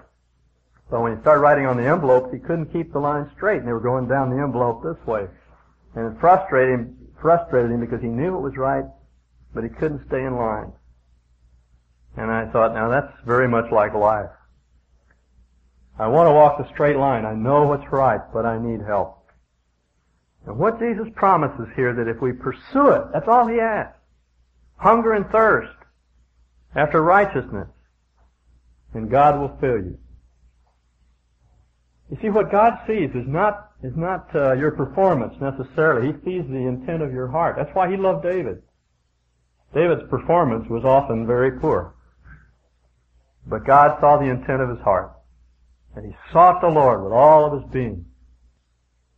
But 0.91 1.03
when 1.03 1.15
he 1.15 1.21
started 1.23 1.41
writing 1.41 1.67
on 1.67 1.77
the 1.77 1.87
envelopes, 1.87 2.33
he 2.33 2.41
couldn't 2.41 2.73
keep 2.73 2.93
the 2.93 2.99
line 2.99 3.31
straight, 3.37 3.59
and 3.59 3.69
they 3.69 3.73
were 3.73 3.81
going 3.81 4.09
down 4.09 4.31
the 4.31 4.43
envelope 4.43 4.83
this 4.83 5.07
way. 5.07 5.29
And 5.95 6.13
it 6.13 6.21
frustrated 6.21 6.75
him, 6.75 6.97
frustrated 7.21 7.71
him 7.71 7.81
because 7.81 8.01
he 8.01 8.09
knew 8.09 8.37
it 8.37 8.41
was 8.41 8.57
right, 8.57 8.85
but 9.55 9.63
he 9.63 9.71
couldn't 9.71 10.07
stay 10.07 10.25
in 10.25 10.37
line. 10.37 10.73
And 12.21 12.31
I 12.31 12.45
thought, 12.53 12.75
now 12.75 12.91
that's 12.91 13.15
very 13.25 13.49
much 13.49 13.73
like 13.73 13.95
life. 13.95 14.29
I 15.99 16.07
want 16.09 16.27
to 16.29 16.35
walk 16.35 16.59
the 16.59 16.69
straight 16.75 16.99
line. 16.99 17.25
I 17.25 17.33
know 17.35 17.63
what's 17.67 17.91
right, 17.91 18.21
but 18.31 18.45
I 18.45 18.59
need 18.59 18.83
help. 18.87 19.27
And 20.47 20.59
what 20.59 20.79
Jesus 20.79 21.09
promises 21.15 21.67
here 21.75 21.95
that 21.95 22.09
if 22.09 22.21
we 22.21 22.33
pursue 22.33 22.91
it, 22.91 23.05
that's 23.15 23.27
all 23.27 23.47
he 23.47 23.59
asks. 23.59 23.97
Hunger 24.77 25.15
and 25.15 25.31
thirst 25.31 25.75
after 26.77 27.01
righteousness, 27.03 27.69
and 28.93 29.11
God 29.11 29.41
will 29.41 29.57
fill 29.59 29.79
you. 29.79 29.99
You 32.11 32.19
see, 32.21 32.29
what 32.29 32.53
God 32.53 32.81
sees 32.87 33.11
is 33.15 33.27
not 33.27 33.71
is 33.83 33.97
not 33.97 34.29
uh, 34.35 34.53
your 34.53 34.73
performance 34.73 35.33
necessarily. 35.41 36.09
He 36.09 36.13
sees 36.25 36.47
the 36.51 36.67
intent 36.69 37.03
of 37.03 37.15
your 37.15 37.29
heart. 37.29 37.57
That's 37.57 37.75
why 37.75 37.91
He 37.91 37.97
loved 37.97 38.25
David. 38.25 38.61
David's 39.73 40.03
performance 40.11 40.69
was 40.69 40.85
often 40.85 41.27
very 41.27 41.59
poor, 41.59 41.95
but 43.47 43.67
God 43.67 43.99
saw 44.01 44.19
the 44.19 44.31
intent 44.31 44.63
of 44.63 44.69
his 44.69 44.81
heart, 44.81 45.13
and 45.95 46.07
he 46.07 46.17
sought 46.33 46.61
the 46.61 46.69
Lord 46.69 47.03
with 47.03 47.13
all 47.13 47.45
of 47.45 47.63
his 47.63 47.73
being. 47.73 48.05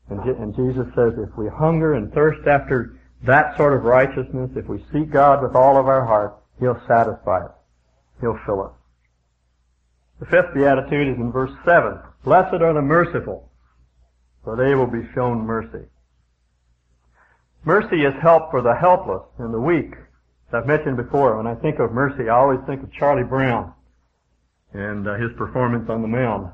And, 0.09 0.21
and 0.21 0.55
Jesus 0.55 0.87
says, 0.95 1.15
if 1.17 1.37
we 1.37 1.49
hunger 1.49 1.95
and 1.95 2.13
thirst 2.13 2.47
after 2.47 2.99
that 3.25 3.57
sort 3.57 3.75
of 3.75 3.85
righteousness, 3.85 4.51
if 4.57 4.67
we 4.67 4.85
seek 4.93 5.11
God 5.11 5.43
with 5.43 5.55
all 5.55 5.77
of 5.79 5.87
our 5.87 6.05
heart, 6.05 6.37
He'll 6.59 6.81
satisfy 6.87 7.45
us. 7.45 7.53
He'll 8.21 8.39
fill 8.47 8.63
us. 8.63 8.73
The 10.21 10.27
fifth 10.27 10.55
beatitude 10.55 11.09
is 11.09 11.17
in 11.17 11.33
verse 11.33 11.53
7. 11.65 11.99
Blessed 12.25 12.63
are 12.63 12.73
the 12.73 12.83
merciful, 12.83 13.51
for 14.45 14.57
they 14.57 14.75
will 14.75 14.87
be 14.87 15.09
shown 15.15 15.39
mercy. 15.39 15.87
Mercy 17.65 18.05
is 18.05 18.15
help 18.21 18.51
for 18.51 18.61
the 18.61 18.75
helpless 18.75 19.23
and 19.39 19.55
the 19.55 19.61
weak. 19.61 19.95
As 20.49 20.55
I've 20.55 20.67
mentioned 20.67 20.97
before, 20.97 21.37
when 21.37 21.47
I 21.47 21.55
think 21.55 21.79
of 21.79 21.93
mercy, 21.93 22.29
I 22.29 22.37
always 22.37 22.61
think 22.67 22.83
of 22.83 22.93
Charlie 22.93 23.25
Brown 23.25 23.73
and 24.75 25.07
uh, 25.07 25.15
his 25.17 25.31
performance 25.37 25.89
on 25.89 26.03
the 26.03 26.09
mound. 26.09 26.51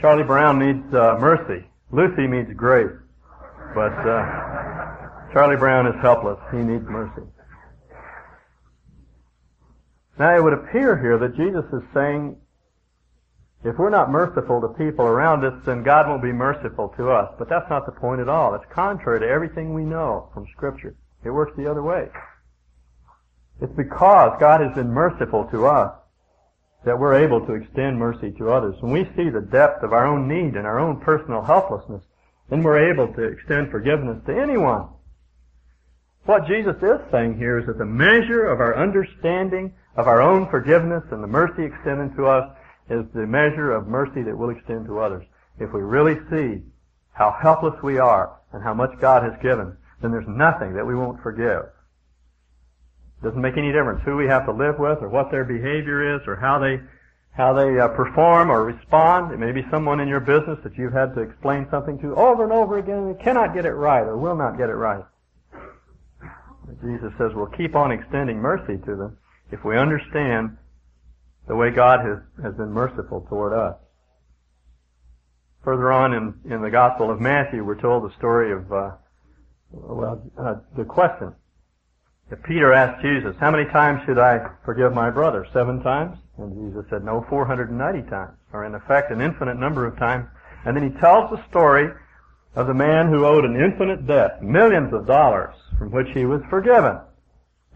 Charlie 0.00 0.24
Brown 0.24 0.58
needs 0.58 0.94
uh, 0.94 1.16
mercy. 1.20 1.64
Lucy 1.90 2.26
needs 2.26 2.52
grace. 2.54 2.90
But 3.74 3.92
uh, 3.92 5.30
Charlie 5.32 5.56
Brown 5.56 5.86
is 5.86 5.94
helpless. 6.02 6.38
He 6.50 6.58
needs 6.58 6.84
mercy. 6.84 7.22
Now 10.18 10.36
it 10.36 10.42
would 10.42 10.52
appear 10.52 10.98
here 10.98 11.18
that 11.18 11.36
Jesus 11.36 11.64
is 11.72 11.82
saying, 11.94 12.36
if 13.64 13.78
we're 13.78 13.90
not 13.90 14.10
merciful 14.10 14.60
to 14.60 14.68
people 14.68 15.06
around 15.06 15.44
us, 15.44 15.54
then 15.64 15.84
God 15.84 16.08
won't 16.08 16.22
be 16.22 16.32
merciful 16.32 16.92
to 16.96 17.10
us. 17.10 17.32
But 17.38 17.48
that's 17.48 17.70
not 17.70 17.86
the 17.86 17.92
point 17.92 18.20
at 18.20 18.28
all. 18.28 18.54
It's 18.54 18.64
contrary 18.72 19.20
to 19.20 19.26
everything 19.26 19.72
we 19.72 19.84
know 19.84 20.30
from 20.34 20.46
Scripture. 20.52 20.96
It 21.24 21.30
works 21.30 21.52
the 21.56 21.70
other 21.70 21.82
way. 21.82 22.08
It's 23.60 23.72
because 23.74 24.36
God 24.40 24.60
has 24.60 24.74
been 24.74 24.90
merciful 24.90 25.44
to 25.52 25.66
us 25.66 25.92
that 26.84 26.98
we're 26.98 27.14
able 27.14 27.44
to 27.46 27.54
extend 27.54 27.98
mercy 27.98 28.32
to 28.32 28.50
others. 28.50 28.76
When 28.80 28.92
we 28.92 29.04
see 29.16 29.30
the 29.30 29.40
depth 29.40 29.82
of 29.82 29.92
our 29.92 30.06
own 30.06 30.26
need 30.26 30.56
and 30.56 30.66
our 30.66 30.78
own 30.78 31.00
personal 31.00 31.42
helplessness, 31.42 32.02
then 32.50 32.62
we're 32.62 32.90
able 32.90 33.12
to 33.14 33.22
extend 33.22 33.70
forgiveness 33.70 34.18
to 34.26 34.38
anyone. 34.38 34.88
What 36.24 36.46
Jesus 36.46 36.76
is 36.82 37.00
saying 37.10 37.38
here 37.38 37.58
is 37.58 37.66
that 37.66 37.78
the 37.78 37.84
measure 37.84 38.46
of 38.46 38.60
our 38.60 38.76
understanding 38.76 39.74
of 39.96 40.06
our 40.06 40.22
own 40.22 40.48
forgiveness 40.50 41.02
and 41.10 41.22
the 41.22 41.28
mercy 41.28 41.64
extended 41.64 42.16
to 42.16 42.26
us 42.26 42.56
is 42.90 43.04
the 43.14 43.26
measure 43.26 43.72
of 43.72 43.86
mercy 43.86 44.22
that 44.22 44.36
we'll 44.36 44.50
extend 44.50 44.86
to 44.86 45.00
others. 45.00 45.24
If 45.58 45.72
we 45.72 45.80
really 45.80 46.18
see 46.30 46.62
how 47.12 47.36
helpless 47.40 47.74
we 47.82 47.98
are 47.98 48.38
and 48.52 48.62
how 48.62 48.74
much 48.74 48.98
God 49.00 49.22
has 49.22 49.40
given, 49.42 49.76
then 50.00 50.10
there's 50.10 50.28
nothing 50.28 50.74
that 50.74 50.86
we 50.86 50.94
won't 50.94 51.22
forgive. 51.22 51.62
Doesn't 53.22 53.40
make 53.40 53.56
any 53.56 53.70
difference 53.70 54.02
who 54.04 54.16
we 54.16 54.26
have 54.26 54.46
to 54.46 54.52
live 54.52 54.78
with 54.78 54.98
or 55.00 55.08
what 55.08 55.30
their 55.30 55.44
behavior 55.44 56.16
is 56.16 56.22
or 56.26 56.36
how 56.36 56.58
they 56.58 56.80
how 57.34 57.54
they 57.54 57.78
uh, 57.78 57.88
perform 57.88 58.50
or 58.50 58.64
respond. 58.64 59.32
It 59.32 59.38
may 59.38 59.52
be 59.52 59.64
someone 59.70 60.00
in 60.00 60.08
your 60.08 60.20
business 60.20 60.58
that 60.64 60.76
you've 60.76 60.92
had 60.92 61.14
to 61.14 61.22
explain 61.22 61.66
something 61.70 61.98
to 62.00 62.14
over 62.14 62.44
and 62.44 62.52
over 62.52 62.78
again 62.78 62.98
and 62.98 63.20
cannot 63.20 63.54
get 63.54 63.64
it 63.64 63.72
right 63.72 64.02
or 64.02 64.18
will 64.18 64.36
not 64.36 64.58
get 64.58 64.68
it 64.68 64.74
right. 64.74 65.04
But 65.50 66.80
Jesus 66.82 67.12
says 67.16 67.30
we'll 67.34 67.46
keep 67.46 67.74
on 67.74 67.90
extending 67.90 68.36
mercy 68.36 68.76
to 68.84 68.96
them 68.96 69.16
if 69.50 69.64
we 69.64 69.78
understand 69.78 70.58
the 71.48 71.56
way 71.56 71.70
God 71.70 72.00
has, 72.00 72.18
has 72.42 72.54
been 72.54 72.70
merciful 72.70 73.26
toward 73.28 73.52
us. 73.52 73.76
Further 75.64 75.92
on 75.92 76.12
in, 76.12 76.34
in 76.52 76.60
the 76.60 76.70
Gospel 76.70 77.10
of 77.10 77.20
Matthew, 77.20 77.64
we're 77.64 77.80
told 77.80 78.04
the 78.04 78.14
story 78.16 78.52
of, 78.52 78.70
uh, 78.72 78.90
well, 79.70 80.22
uh, 80.38 80.56
the 80.76 80.84
question 80.84 81.34
Peter 82.36 82.72
asked 82.72 83.02
Jesus, 83.02 83.36
how 83.40 83.50
many 83.50 83.68
times 83.70 84.00
should 84.06 84.18
I 84.18 84.48
forgive 84.64 84.94
my 84.94 85.10
brother? 85.10 85.46
Seven 85.52 85.82
times? 85.82 86.16
And 86.38 86.54
Jesus 86.54 86.88
said, 86.88 87.04
no, 87.04 87.26
490 87.28 88.08
times, 88.08 88.32
or 88.52 88.64
in 88.64 88.74
effect 88.74 89.10
an 89.10 89.20
infinite 89.20 89.58
number 89.58 89.86
of 89.86 89.98
times. 89.98 90.26
And 90.64 90.76
then 90.76 90.90
he 90.90 90.98
tells 90.98 91.30
the 91.30 91.44
story 91.48 91.90
of 92.54 92.66
the 92.66 92.74
man 92.74 93.08
who 93.08 93.26
owed 93.26 93.44
an 93.44 93.56
infinite 93.56 94.06
debt, 94.06 94.42
millions 94.42 94.92
of 94.92 95.06
dollars, 95.06 95.54
from 95.78 95.90
which 95.90 96.08
he 96.14 96.24
was 96.24 96.40
forgiven. 96.48 96.98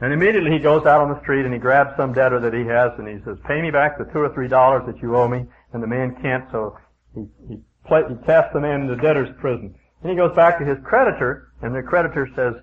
And 0.00 0.12
immediately 0.12 0.52
he 0.52 0.58
goes 0.58 0.84
out 0.84 1.00
on 1.00 1.08
the 1.08 1.20
street 1.22 1.44
and 1.44 1.54
he 1.54 1.58
grabs 1.58 1.96
some 1.96 2.12
debtor 2.12 2.40
that 2.40 2.52
he 2.52 2.66
has 2.66 2.92
and 2.98 3.08
he 3.08 3.24
says, 3.24 3.38
pay 3.46 3.62
me 3.62 3.70
back 3.70 3.96
the 3.96 4.04
two 4.12 4.20
or 4.20 4.32
three 4.34 4.48
dollars 4.48 4.82
that 4.86 5.00
you 5.00 5.16
owe 5.16 5.28
me. 5.28 5.46
And 5.72 5.82
the 5.82 5.86
man 5.86 6.16
can't, 6.20 6.44
so 6.52 6.76
he, 7.14 7.24
he, 7.48 7.56
play, 7.86 8.02
he 8.08 8.14
casts 8.26 8.52
the 8.52 8.60
man 8.60 8.82
into 8.82 8.96
debtor's 8.96 9.34
prison. 9.40 9.74
And 10.02 10.10
he 10.10 10.16
goes 10.16 10.36
back 10.36 10.58
to 10.58 10.64
his 10.64 10.76
creditor 10.84 11.52
and 11.62 11.74
the 11.74 11.82
creditor 11.82 12.28
says, 12.36 12.54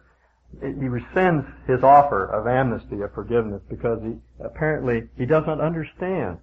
he 0.61 0.87
rescinds 0.87 1.45
his 1.67 1.83
offer 1.83 2.25
of 2.25 2.47
amnesty, 2.47 3.01
of 3.01 3.13
forgiveness, 3.13 3.61
because 3.69 4.01
he 4.03 4.15
apparently 4.43 5.09
he 5.17 5.25
does 5.25 5.43
not 5.45 5.59
understand 5.59 6.37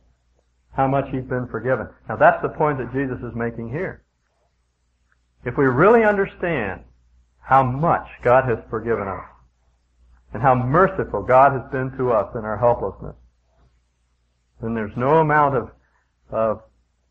how 0.73 0.87
much 0.87 1.07
he's 1.11 1.25
been 1.25 1.47
forgiven. 1.49 1.89
Now 2.09 2.17
that's 2.17 2.43
the 2.43 2.49
point 2.49 2.79
that 2.79 2.93
Jesus 2.93 3.19
is 3.23 3.35
making 3.35 3.71
here. 3.71 4.03
If 5.45 5.57
we 5.57 5.65
really 5.65 6.05
understand 6.05 6.83
how 7.41 7.63
much 7.63 8.07
God 8.23 8.45
has 8.49 8.59
forgiven 8.69 9.09
us, 9.09 9.25
and 10.33 10.43
how 10.43 10.55
merciful 10.55 11.23
God 11.23 11.53
has 11.53 11.71
been 11.73 11.91
to 11.99 12.13
us 12.13 12.35
in 12.37 12.45
our 12.45 12.57
helplessness, 12.57 13.17
then 14.63 14.75
there's 14.75 14.97
no 14.97 15.19
amount 15.19 15.57
of, 15.57 15.71
of 16.31 16.63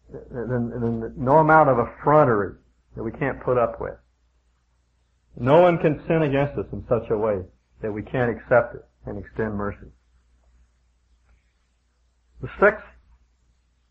then, 0.09 0.69
then 0.69 1.13
no 1.17 1.37
amount 1.37 1.69
of 1.69 1.77
effrontery 1.79 2.55
that 2.95 3.03
we 3.03 3.11
can't 3.11 3.41
put 3.41 3.57
up 3.57 3.81
with. 3.81 3.95
No 5.39 5.61
one 5.61 5.77
can 5.77 6.03
sin 6.05 6.21
against 6.23 6.57
us 6.59 6.65
in 6.73 6.85
such 6.89 7.09
a 7.09 7.17
way 7.17 7.39
that 7.81 7.91
we 7.91 8.03
can't 8.03 8.29
accept 8.29 8.75
it 8.75 8.85
and 9.05 9.17
extend 9.17 9.55
mercy. 9.55 9.87
The 12.41 12.49
sixth 12.59 12.85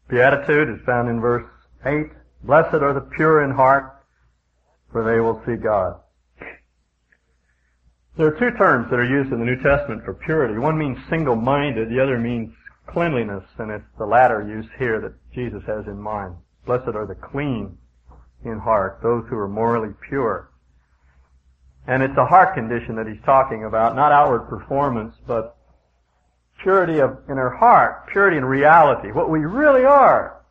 beatitude 0.09 0.69
is 0.69 0.85
found 0.85 1.09
in 1.09 1.21
verse 1.21 1.49
8. 1.85 2.07
Blessed 2.45 2.75
are 2.75 2.93
the 2.93 3.09
pure 3.17 3.43
in 3.45 3.51
heart, 3.51 4.05
for 4.93 5.05
they 5.05 5.21
will 5.21 5.43
see 5.47 5.57
God. 5.57 6.01
There 8.17 8.27
are 8.27 8.39
two 8.39 8.57
terms 8.57 8.91
that 8.91 8.99
are 8.99 9.05
used 9.05 9.33
in 9.33 9.39
the 9.39 9.45
New 9.45 9.63
Testament 9.63 10.05
for 10.05 10.13
purity. 10.13 10.59
One 10.59 10.77
means 10.77 10.99
single-minded, 11.09 11.89
the 11.89 12.03
other 12.03 12.19
means 12.19 12.53
cleanliness, 12.87 13.45
and 13.59 13.71
it's 13.71 13.85
the 13.97 14.07
latter 14.07 14.47
used 14.47 14.71
here 14.79 15.01
that 15.01 15.15
Jesus 15.33 15.63
has 15.67 15.87
in 15.87 16.01
mind. 16.01 16.35
Blessed 16.67 16.95
are 16.95 17.07
the 17.07 17.15
clean 17.15 17.79
in 18.45 18.59
heart, 18.59 19.01
those 19.03 19.25
who 19.29 19.37
are 19.37 19.49
morally 19.49 19.95
pure. 20.09 20.48
And 21.88 22.03
it's 22.03 22.16
a 22.18 22.27
heart 22.27 22.55
condition 22.55 22.96
that 22.96 23.07
he's 23.07 23.22
talking 23.24 23.64
about, 23.64 23.96
not 23.96 24.12
outward 24.12 24.46
performance, 24.51 25.14
but 25.27 25.57
purity 26.62 27.01
of, 27.01 27.16
in 27.31 27.38
our 27.38 27.57
heart, 27.57 28.09
purity 28.12 28.37
in 28.37 28.44
reality, 28.44 29.11
what 29.11 29.31
we 29.31 29.40
really 29.40 29.87
are. 29.87 30.44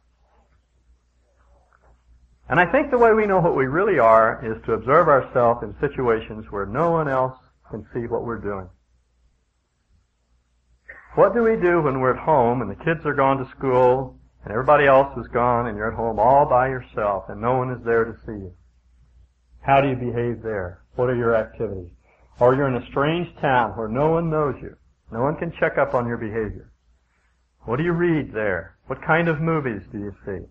And 2.49 2.59
I 2.59 2.65
think 2.71 2.89
the 2.89 2.97
way 2.97 3.13
we 3.13 3.27
know 3.27 3.39
what 3.39 3.55
we 3.55 3.67
really 3.67 3.99
are 3.99 4.43
is 4.43 4.59
to 4.65 4.73
observe 4.73 5.09
ourselves 5.09 5.61
in 5.61 5.75
situations 5.79 6.45
where 6.49 6.65
no 6.65 6.89
one 6.89 7.07
else 7.07 7.37
can 7.69 7.85
see 7.93 8.07
what 8.07 8.23
we're 8.23 8.39
doing. 8.39 8.67
What 11.13 11.35
do 11.35 11.43
we 11.43 11.55
do 11.55 11.81
when 11.83 11.99
we're 11.99 12.15
at 12.15 12.23
home 12.23 12.63
and 12.63 12.71
the 12.71 12.83
kids 12.83 13.05
are 13.05 13.13
gone 13.13 13.37
to 13.37 13.51
school 13.51 14.17
and 14.43 14.51
everybody 14.51 14.87
else 14.87 15.15
is 15.19 15.27
gone 15.27 15.67
and 15.67 15.77
you're 15.77 15.91
at 15.91 15.97
home 15.97 16.17
all 16.17 16.47
by 16.47 16.69
yourself 16.69 17.25
and 17.29 17.39
no 17.39 17.57
one 17.57 17.69
is 17.71 17.83
there 17.85 18.05
to 18.05 18.13
see 18.25 18.31
you? 18.31 18.53
How 19.61 19.81
do 19.81 19.89
you 19.89 19.95
behave 19.95 20.41
there? 20.41 20.81
What 20.95 21.09
are 21.09 21.15
your 21.15 21.35
activities? 21.35 21.91
Or 22.39 22.55
you're 22.55 22.67
in 22.67 22.81
a 22.81 22.87
strange 22.87 23.27
town 23.41 23.71
where 23.71 23.87
no 23.87 24.11
one 24.11 24.29
knows 24.29 24.55
you. 24.61 24.75
No 25.11 25.21
one 25.21 25.35
can 25.37 25.53
check 25.59 25.77
up 25.77 25.93
on 25.93 26.07
your 26.07 26.17
behavior. 26.17 26.71
What 27.61 27.77
do 27.77 27.83
you 27.83 27.93
read 27.93 28.33
there? 28.33 28.77
What 28.87 29.01
kind 29.01 29.27
of 29.27 29.41
movies 29.41 29.81
do 29.91 29.99
you 29.99 30.15
see? 30.25 30.45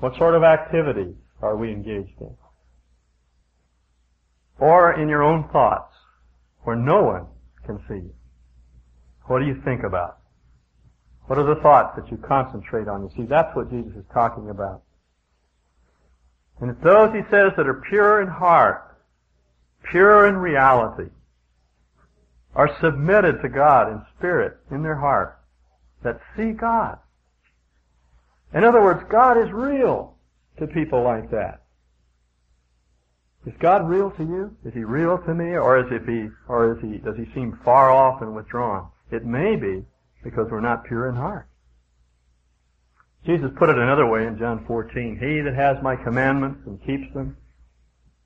What 0.00 0.16
sort 0.16 0.34
of 0.34 0.42
activities 0.42 1.14
are 1.42 1.56
we 1.56 1.70
engaged 1.70 2.20
in? 2.20 2.34
Or 4.58 5.00
in 5.00 5.08
your 5.08 5.22
own 5.22 5.48
thoughts, 5.50 5.94
where 6.62 6.76
no 6.76 7.02
one 7.02 7.26
can 7.64 7.78
see 7.88 8.06
you. 8.06 8.14
What 9.26 9.38
do 9.40 9.46
you 9.46 9.60
think 9.64 9.82
about? 9.84 10.18
What 11.26 11.38
are 11.38 11.54
the 11.54 11.60
thoughts 11.60 11.96
that 11.96 12.10
you 12.10 12.16
concentrate 12.16 12.88
on? 12.88 13.02
You 13.02 13.10
see, 13.16 13.26
that's 13.28 13.54
what 13.54 13.70
Jesus 13.70 13.92
is 13.96 14.04
talking 14.12 14.50
about. 14.50 14.82
And 16.60 16.70
it's 16.70 16.82
those, 16.82 17.12
he 17.14 17.22
says, 17.30 17.52
that 17.56 17.66
are 17.66 17.82
pure 17.88 18.20
in 18.20 18.28
heart, 18.28 18.96
pure 19.90 20.26
in 20.26 20.36
reality, 20.36 21.10
are 22.54 22.76
submitted 22.80 23.40
to 23.42 23.48
God 23.48 23.90
in 23.90 24.02
spirit, 24.18 24.58
in 24.70 24.82
their 24.82 24.96
heart, 24.96 25.38
that 26.02 26.20
see 26.36 26.52
God. 26.52 26.98
In 28.52 28.64
other 28.64 28.82
words, 28.82 29.02
God 29.08 29.38
is 29.38 29.50
real 29.52 30.16
to 30.58 30.66
people 30.66 31.02
like 31.02 31.30
that. 31.30 31.62
Is 33.46 33.54
God 33.58 33.88
real 33.88 34.10
to 34.10 34.22
you? 34.22 34.54
Is 34.64 34.74
He 34.74 34.84
real 34.84 35.16
to 35.16 35.34
me, 35.34 35.56
or 35.56 35.78
is 35.78 35.86
he, 35.88 36.28
or 36.46 36.72
is 36.76 36.82
He, 36.82 36.98
does 36.98 37.16
He 37.16 37.32
seem 37.34 37.58
far 37.64 37.90
off 37.90 38.20
and 38.20 38.34
withdrawn? 38.34 38.88
It 39.10 39.24
may 39.24 39.56
be 39.56 39.84
because 40.22 40.48
we're 40.50 40.60
not 40.60 40.84
pure 40.84 41.08
in 41.08 41.14
heart. 41.16 41.46
Jesus 43.26 43.50
put 43.56 43.68
it 43.68 43.78
another 43.78 44.06
way 44.06 44.26
in 44.26 44.38
John 44.38 44.64
14. 44.66 45.18
He 45.18 45.40
that 45.42 45.54
has 45.54 45.82
my 45.82 45.96
commandments 45.96 46.60
and 46.66 46.84
keeps 46.84 47.12
them, 47.12 47.36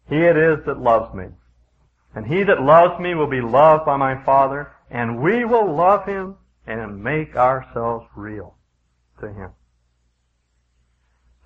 he 0.08 0.16
it 0.16 0.36
is 0.36 0.64
that 0.66 0.80
loves 0.80 1.14
me. 1.14 1.26
And 2.14 2.26
he 2.26 2.44
that 2.44 2.62
loves 2.62 3.00
me 3.00 3.14
will 3.14 3.26
be 3.26 3.40
loved 3.40 3.84
by 3.84 3.96
my 3.96 4.22
Father, 4.24 4.70
and 4.90 5.20
we 5.20 5.44
will 5.44 5.74
love 5.74 6.06
him 6.06 6.36
and 6.66 7.02
make 7.02 7.36
ourselves 7.36 8.06
real 8.14 8.54
to 9.20 9.32
him. 9.32 9.50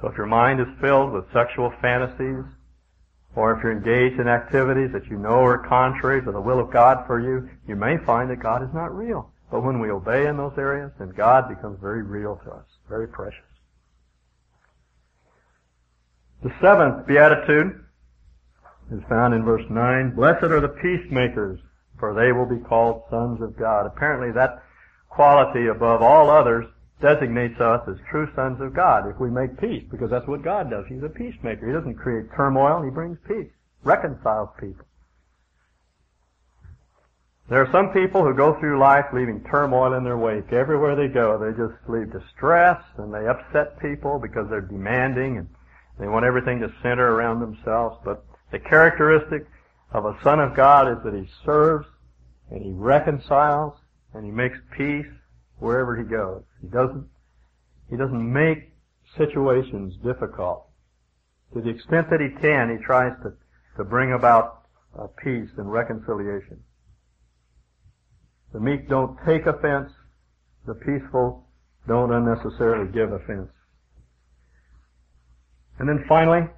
So 0.00 0.08
if 0.08 0.16
your 0.16 0.26
mind 0.26 0.60
is 0.60 0.66
filled 0.80 1.12
with 1.12 1.32
sexual 1.32 1.72
fantasies, 1.80 2.44
or 3.34 3.52
if 3.52 3.62
you're 3.62 3.72
engaged 3.72 4.20
in 4.20 4.28
activities 4.28 4.90
that 4.92 5.06
you 5.06 5.16
know 5.16 5.44
are 5.44 5.58
contrary 5.58 6.22
to 6.22 6.32
the 6.32 6.40
will 6.40 6.60
of 6.60 6.70
God 6.70 7.06
for 7.06 7.20
you, 7.20 7.48
you 7.66 7.76
may 7.76 7.96
find 7.98 8.30
that 8.30 8.40
God 8.40 8.62
is 8.62 8.72
not 8.74 8.94
real. 8.94 9.30
But 9.50 9.62
when 9.62 9.80
we 9.80 9.90
obey 9.90 10.26
in 10.26 10.36
those 10.36 10.56
areas, 10.58 10.92
then 10.98 11.10
God 11.16 11.48
becomes 11.48 11.78
very 11.80 12.02
real 12.02 12.40
to 12.44 12.50
us, 12.50 12.66
very 12.88 13.08
precious. 13.08 13.40
The 16.42 16.52
seventh 16.60 17.06
beatitude 17.06 17.84
is 18.92 19.00
found 19.08 19.34
in 19.34 19.44
verse 19.44 19.64
9. 19.70 20.14
Blessed 20.14 20.44
are 20.44 20.60
the 20.60 20.68
peacemakers, 20.68 21.58
for 21.98 22.14
they 22.14 22.32
will 22.32 22.46
be 22.46 22.62
called 22.64 23.02
sons 23.10 23.40
of 23.42 23.56
God. 23.58 23.86
Apparently 23.86 24.32
that 24.32 24.62
quality 25.08 25.66
above 25.66 26.02
all 26.02 26.30
others 26.30 26.66
designates 27.00 27.60
us 27.60 27.80
as 27.88 27.96
true 28.10 28.28
sons 28.34 28.60
of 28.60 28.74
God 28.74 29.08
if 29.08 29.18
we 29.18 29.30
make 29.30 29.58
peace, 29.58 29.84
because 29.90 30.10
that's 30.10 30.26
what 30.26 30.42
God 30.42 30.70
does. 30.70 30.84
He's 30.88 31.02
a 31.02 31.08
peacemaker. 31.08 31.66
He 31.66 31.72
doesn't 31.72 31.96
create 31.96 32.26
turmoil, 32.36 32.82
He 32.82 32.90
brings 32.90 33.18
peace, 33.26 33.50
reconciles 33.82 34.50
people. 34.60 34.84
There 37.48 37.62
are 37.62 37.72
some 37.72 37.94
people 37.94 38.22
who 38.22 38.34
go 38.34 38.58
through 38.60 38.78
life 38.78 39.06
leaving 39.14 39.42
turmoil 39.44 39.94
in 39.94 40.04
their 40.04 40.18
wake. 40.18 40.52
Everywhere 40.52 40.94
they 40.94 41.08
go, 41.08 41.38
they 41.38 41.56
just 41.56 41.74
leave 41.88 42.12
distress 42.12 42.82
and 42.98 43.12
they 43.12 43.26
upset 43.26 43.80
people 43.80 44.18
because 44.18 44.50
they're 44.50 44.60
demanding 44.60 45.38
and 45.38 45.48
they 45.98 46.08
want 46.08 46.26
everything 46.26 46.60
to 46.60 46.70
center 46.82 47.14
around 47.14 47.40
themselves. 47.40 47.96
But 48.04 48.22
the 48.52 48.58
characteristic 48.58 49.46
of 49.92 50.04
a 50.04 50.18
son 50.22 50.40
of 50.40 50.54
God 50.54 50.88
is 50.88 51.02
that 51.04 51.14
he 51.14 51.26
serves 51.46 51.86
and 52.50 52.62
he 52.62 52.72
reconciles 52.72 53.78
and 54.12 54.26
he 54.26 54.30
makes 54.30 54.58
peace 54.76 55.06
wherever 55.58 55.96
he 55.96 56.04
goes. 56.04 56.42
He 56.60 56.68
doesn't, 56.68 57.06
he 57.88 57.96
doesn't 57.96 58.32
make 58.32 58.72
situations 59.16 59.94
difficult. 60.04 60.66
To 61.54 61.62
the 61.62 61.70
extent 61.70 62.10
that 62.10 62.20
he 62.20 62.28
can, 62.28 62.76
he 62.76 62.84
tries 62.84 63.14
to, 63.22 63.32
to 63.78 63.84
bring 63.84 64.12
about 64.12 64.66
uh, 64.98 65.06
peace 65.22 65.48
and 65.56 65.72
reconciliation. 65.72 66.62
The 68.52 68.60
meek 68.60 68.88
don't 68.88 69.18
take 69.26 69.46
offense. 69.46 69.90
The 70.66 70.74
peaceful 70.74 71.46
don't 71.86 72.12
unnecessarily 72.12 72.90
give 72.92 73.12
offense. 73.12 73.50
And 75.78 75.88
then 75.88 76.04
finally, 76.08 76.48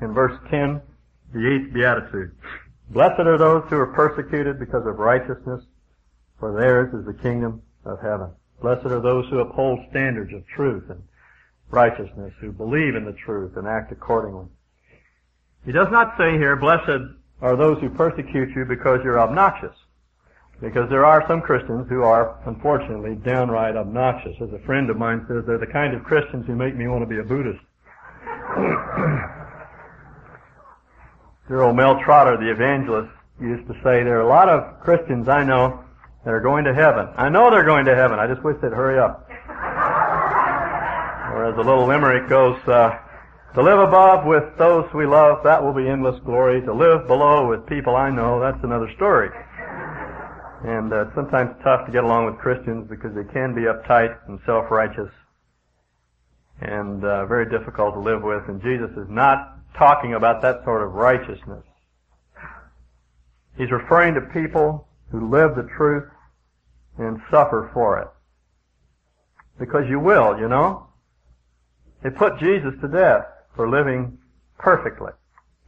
in 0.00 0.12
verse 0.12 0.38
10, 0.50 0.80
the 1.32 1.54
eighth 1.54 1.72
beatitude. 1.72 2.32
Blessed 2.90 3.20
are 3.20 3.38
those 3.38 3.64
who 3.68 3.76
are 3.76 3.86
persecuted 3.86 4.58
because 4.58 4.86
of 4.86 4.98
righteousness, 4.98 5.64
for 6.38 6.52
theirs 6.58 6.94
is 6.94 7.06
the 7.06 7.22
kingdom 7.22 7.62
of 7.84 8.00
heaven. 8.00 8.30
Blessed 8.60 8.86
are 8.86 9.00
those 9.00 9.28
who 9.28 9.40
uphold 9.40 9.80
standards 9.90 10.32
of 10.32 10.46
truth 10.46 10.84
and 10.90 11.02
righteousness, 11.70 12.32
who 12.40 12.52
believe 12.52 12.94
in 12.94 13.04
the 13.04 13.12
truth 13.12 13.56
and 13.56 13.66
act 13.66 13.92
accordingly. 13.92 14.46
He 15.64 15.72
does 15.72 15.88
not 15.90 16.16
say 16.16 16.38
here, 16.38 16.56
blessed 16.56 17.02
are 17.42 17.56
those 17.56 17.80
who 17.80 17.90
persecute 17.90 18.54
you 18.54 18.64
because 18.64 19.00
you're 19.02 19.20
obnoxious. 19.20 19.74
Because 20.60 20.88
there 20.88 21.04
are 21.04 21.22
some 21.28 21.42
Christians 21.42 21.86
who 21.88 22.02
are, 22.02 22.38
unfortunately, 22.46 23.14
downright 23.16 23.76
obnoxious. 23.76 24.34
As 24.40 24.52
a 24.52 24.58
friend 24.64 24.88
of 24.88 24.96
mine 24.96 25.26
says, 25.28 25.44
they're 25.46 25.58
the 25.58 25.66
kind 25.66 25.94
of 25.94 26.02
Christians 26.02 26.46
who 26.46 26.56
make 26.56 26.74
me 26.74 26.88
want 26.88 27.02
to 27.02 27.06
be 27.06 27.18
a 27.18 27.22
Buddhist. 27.22 27.60
Dear 31.48 31.62
old 31.62 31.76
Mel 31.76 32.00
Trotter, 32.02 32.38
the 32.38 32.50
evangelist, 32.50 33.12
used 33.40 33.68
to 33.68 33.74
say, 33.84 34.02
there 34.02 34.16
are 34.18 34.22
a 34.22 34.28
lot 34.28 34.48
of 34.48 34.80
Christians 34.80 35.28
I 35.28 35.44
know 35.44 35.84
that 36.24 36.32
are 36.32 36.40
going 36.40 36.64
to 36.64 36.74
heaven. 36.74 37.06
I 37.16 37.28
know 37.28 37.50
they're 37.50 37.66
going 37.66 37.84
to 37.84 37.94
heaven. 37.94 38.18
I 38.18 38.26
just 38.26 38.42
wish 38.42 38.56
they'd 38.62 38.72
hurry 38.72 38.98
up. 38.98 39.28
or 41.32 41.44
as 41.44 41.54
the 41.54 41.62
little 41.62 41.86
limerick 41.86 42.30
goes, 42.30 42.56
uh, 42.66 42.98
to 43.54 43.62
live 43.62 43.78
above 43.78 44.26
with 44.26 44.44
those 44.58 44.92
we 44.92 45.06
love, 45.06 45.44
that 45.44 45.62
will 45.62 45.72
be 45.72 45.88
endless 45.88 46.18
glory. 46.24 46.62
To 46.62 46.72
live 46.72 47.06
below 47.06 47.48
with 47.48 47.66
people 47.66 47.94
I 47.94 48.10
know, 48.10 48.40
that's 48.40 48.62
another 48.64 48.90
story. 48.96 49.30
And 50.66 50.92
uh, 50.92 51.02
it's 51.02 51.14
sometimes 51.14 51.54
tough 51.62 51.86
to 51.86 51.92
get 51.92 52.02
along 52.02 52.26
with 52.26 52.38
Christians 52.38 52.88
because 52.90 53.14
they 53.14 53.22
can 53.32 53.54
be 53.54 53.62
uptight 53.62 54.18
and 54.26 54.40
self-righteous 54.44 55.12
and 56.60 57.04
uh, 57.04 57.24
very 57.26 57.48
difficult 57.48 57.94
to 57.94 58.00
live 58.00 58.20
with. 58.22 58.42
And 58.48 58.60
Jesus 58.60 58.90
is 58.96 59.06
not 59.08 59.58
talking 59.78 60.14
about 60.14 60.42
that 60.42 60.64
sort 60.64 60.82
of 60.82 60.94
righteousness. 60.94 61.62
He's 63.56 63.70
referring 63.70 64.14
to 64.14 64.20
people 64.20 64.88
who 65.12 65.30
live 65.30 65.54
the 65.54 65.68
truth 65.76 66.10
and 66.98 67.20
suffer 67.30 67.70
for 67.72 68.00
it. 68.00 68.08
Because 69.60 69.84
you 69.88 70.00
will, 70.00 70.36
you 70.36 70.48
know. 70.48 70.88
They 72.02 72.10
put 72.10 72.40
Jesus 72.40 72.74
to 72.80 72.88
death 72.88 73.24
for 73.54 73.70
living 73.70 74.18
perfectly. 74.58 75.12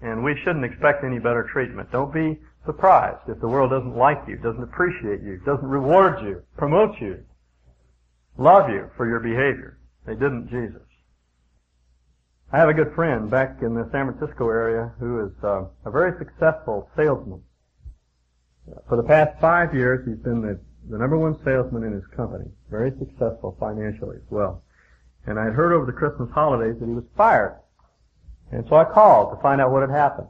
And 0.02 0.24
we 0.24 0.34
shouldn't 0.42 0.64
expect 0.64 1.04
any 1.04 1.20
better 1.20 1.48
treatment. 1.52 1.92
Don't 1.92 2.12
be 2.12 2.40
surprised 2.68 3.26
if 3.28 3.40
the 3.40 3.48
world 3.48 3.70
doesn't 3.70 3.96
like 3.96 4.22
you, 4.28 4.36
doesn't 4.36 4.62
appreciate 4.62 5.22
you, 5.22 5.40
doesn't 5.46 5.66
reward 5.66 6.22
you, 6.22 6.42
promote 6.58 7.00
you, 7.00 7.24
love 8.36 8.68
you 8.68 8.90
for 8.94 9.08
your 9.08 9.20
behavior. 9.20 9.78
They 10.04 10.12
didn't 10.12 10.50
Jesus. 10.50 10.82
I 12.52 12.58
have 12.58 12.68
a 12.68 12.74
good 12.74 12.94
friend 12.94 13.30
back 13.30 13.62
in 13.62 13.72
the 13.72 13.88
San 13.90 14.12
Francisco 14.12 14.50
area 14.50 14.92
who 15.00 15.24
is 15.24 15.32
uh, 15.42 15.64
a 15.86 15.90
very 15.90 16.12
successful 16.18 16.90
salesman. 16.94 17.42
For 18.86 18.98
the 18.98 19.02
past 19.02 19.40
five 19.40 19.74
years, 19.74 20.06
he's 20.06 20.22
been 20.22 20.42
the, 20.42 20.60
the 20.90 20.98
number 20.98 21.16
one 21.16 21.38
salesman 21.44 21.84
in 21.84 21.94
his 21.94 22.06
company. 22.14 22.50
Very 22.70 22.92
successful 22.98 23.56
financially 23.58 24.16
as 24.16 24.30
well. 24.30 24.62
And 25.24 25.38
I'd 25.38 25.54
heard 25.54 25.72
over 25.72 25.86
the 25.86 25.92
Christmas 25.92 26.28
holidays 26.34 26.76
that 26.80 26.86
he 26.86 26.94
was 26.94 27.04
fired. 27.16 27.58
And 28.52 28.66
so 28.68 28.76
I 28.76 28.84
called 28.84 29.34
to 29.34 29.42
find 29.42 29.60
out 29.60 29.72
what 29.72 29.88
had 29.88 29.90
happened. 29.90 30.28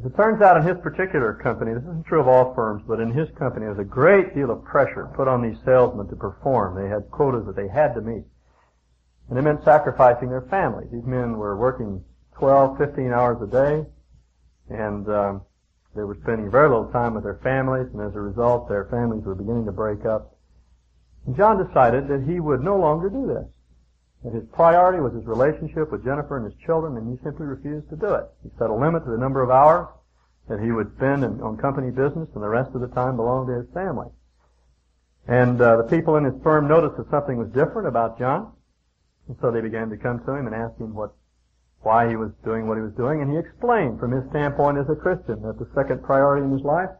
As 0.00 0.06
it 0.06 0.16
turns 0.16 0.40
out 0.40 0.56
in 0.56 0.62
his 0.62 0.78
particular 0.78 1.34
company, 1.34 1.74
this 1.74 1.82
isn't 1.82 2.06
true 2.06 2.20
of 2.20 2.28
all 2.28 2.54
firms, 2.54 2.82
but 2.88 3.00
in 3.00 3.12
his 3.12 3.28
company 3.36 3.66
there 3.66 3.74
was 3.74 3.84
a 3.84 3.84
great 3.84 4.34
deal 4.34 4.50
of 4.50 4.64
pressure 4.64 5.10
put 5.14 5.28
on 5.28 5.42
these 5.42 5.58
salesmen 5.62 6.08
to 6.08 6.16
perform. 6.16 6.74
They 6.74 6.88
had 6.88 7.10
quotas 7.10 7.44
that 7.44 7.54
they 7.54 7.68
had 7.68 7.94
to 7.94 8.00
meet. 8.00 8.24
And 9.28 9.38
it 9.38 9.42
meant 9.42 9.62
sacrificing 9.62 10.30
their 10.30 10.46
families. 10.48 10.88
These 10.90 11.04
men 11.04 11.36
were 11.36 11.54
working 11.54 12.02
12, 12.38 12.78
15 12.78 13.12
hours 13.12 13.42
a 13.42 13.46
day, 13.46 13.84
and 14.70 15.06
um, 15.10 15.42
they 15.94 16.02
were 16.02 16.16
spending 16.22 16.50
very 16.50 16.70
little 16.70 16.90
time 16.90 17.12
with 17.12 17.24
their 17.24 17.40
families, 17.42 17.88
and 17.92 18.00
as 18.00 18.14
a 18.14 18.20
result, 18.20 18.70
their 18.70 18.86
families 18.86 19.24
were 19.24 19.34
beginning 19.34 19.66
to 19.66 19.72
break 19.72 20.06
up. 20.06 20.34
And 21.26 21.36
John 21.36 21.62
decided 21.62 22.08
that 22.08 22.24
he 22.26 22.40
would 22.40 22.62
no 22.62 22.78
longer 22.78 23.10
do 23.10 23.26
this. 23.26 23.44
That 24.24 24.34
his 24.34 24.44
priority 24.52 25.00
was 25.00 25.14
his 25.14 25.24
relationship 25.24 25.90
with 25.90 26.04
Jennifer 26.04 26.36
and 26.36 26.44
his 26.44 26.58
children, 26.66 26.96
and 26.96 27.08
he 27.08 27.22
simply 27.24 27.46
refused 27.46 27.88
to 27.90 27.96
do 27.96 28.12
it. 28.14 28.26
He 28.42 28.50
set 28.58 28.68
a 28.68 28.74
limit 28.74 29.04
to 29.04 29.10
the 29.10 29.16
number 29.16 29.42
of 29.42 29.50
hours 29.50 29.88
that 30.48 30.60
he 30.60 30.72
would 30.72 30.94
spend 30.96 31.24
in, 31.24 31.40
on 31.40 31.56
company 31.56 31.90
business, 31.90 32.28
and 32.34 32.42
the 32.42 32.48
rest 32.48 32.74
of 32.74 32.80
the 32.80 32.88
time 32.88 33.16
belonged 33.16 33.48
to 33.48 33.54
his 33.54 33.70
family. 33.72 34.08
And 35.26 35.60
uh, 35.60 35.76
the 35.76 35.84
people 35.84 36.16
in 36.16 36.24
his 36.24 36.34
firm 36.42 36.66
noticed 36.68 36.96
that 36.96 37.08
something 37.10 37.38
was 37.38 37.48
different 37.48 37.88
about 37.88 38.18
John, 38.18 38.52
and 39.28 39.36
so 39.40 39.50
they 39.50 39.60
began 39.60 39.88
to 39.90 39.96
come 39.96 40.18
to 40.24 40.32
him 40.34 40.46
and 40.46 40.54
ask 40.54 40.76
him 40.78 40.92
what, 40.92 41.14
why 41.82 42.08
he 42.08 42.16
was 42.16 42.32
doing 42.44 42.66
what 42.66 42.76
he 42.76 42.82
was 42.82 42.92
doing, 42.94 43.22
and 43.22 43.30
he 43.30 43.38
explained 43.38 44.00
from 44.00 44.10
his 44.10 44.28
standpoint 44.30 44.76
as 44.76 44.88
a 44.90 44.96
Christian 44.96 45.40
that 45.42 45.58
the 45.58 45.68
second 45.74 46.02
priority 46.02 46.44
in 46.44 46.52
his 46.52 46.62
life 46.62 46.90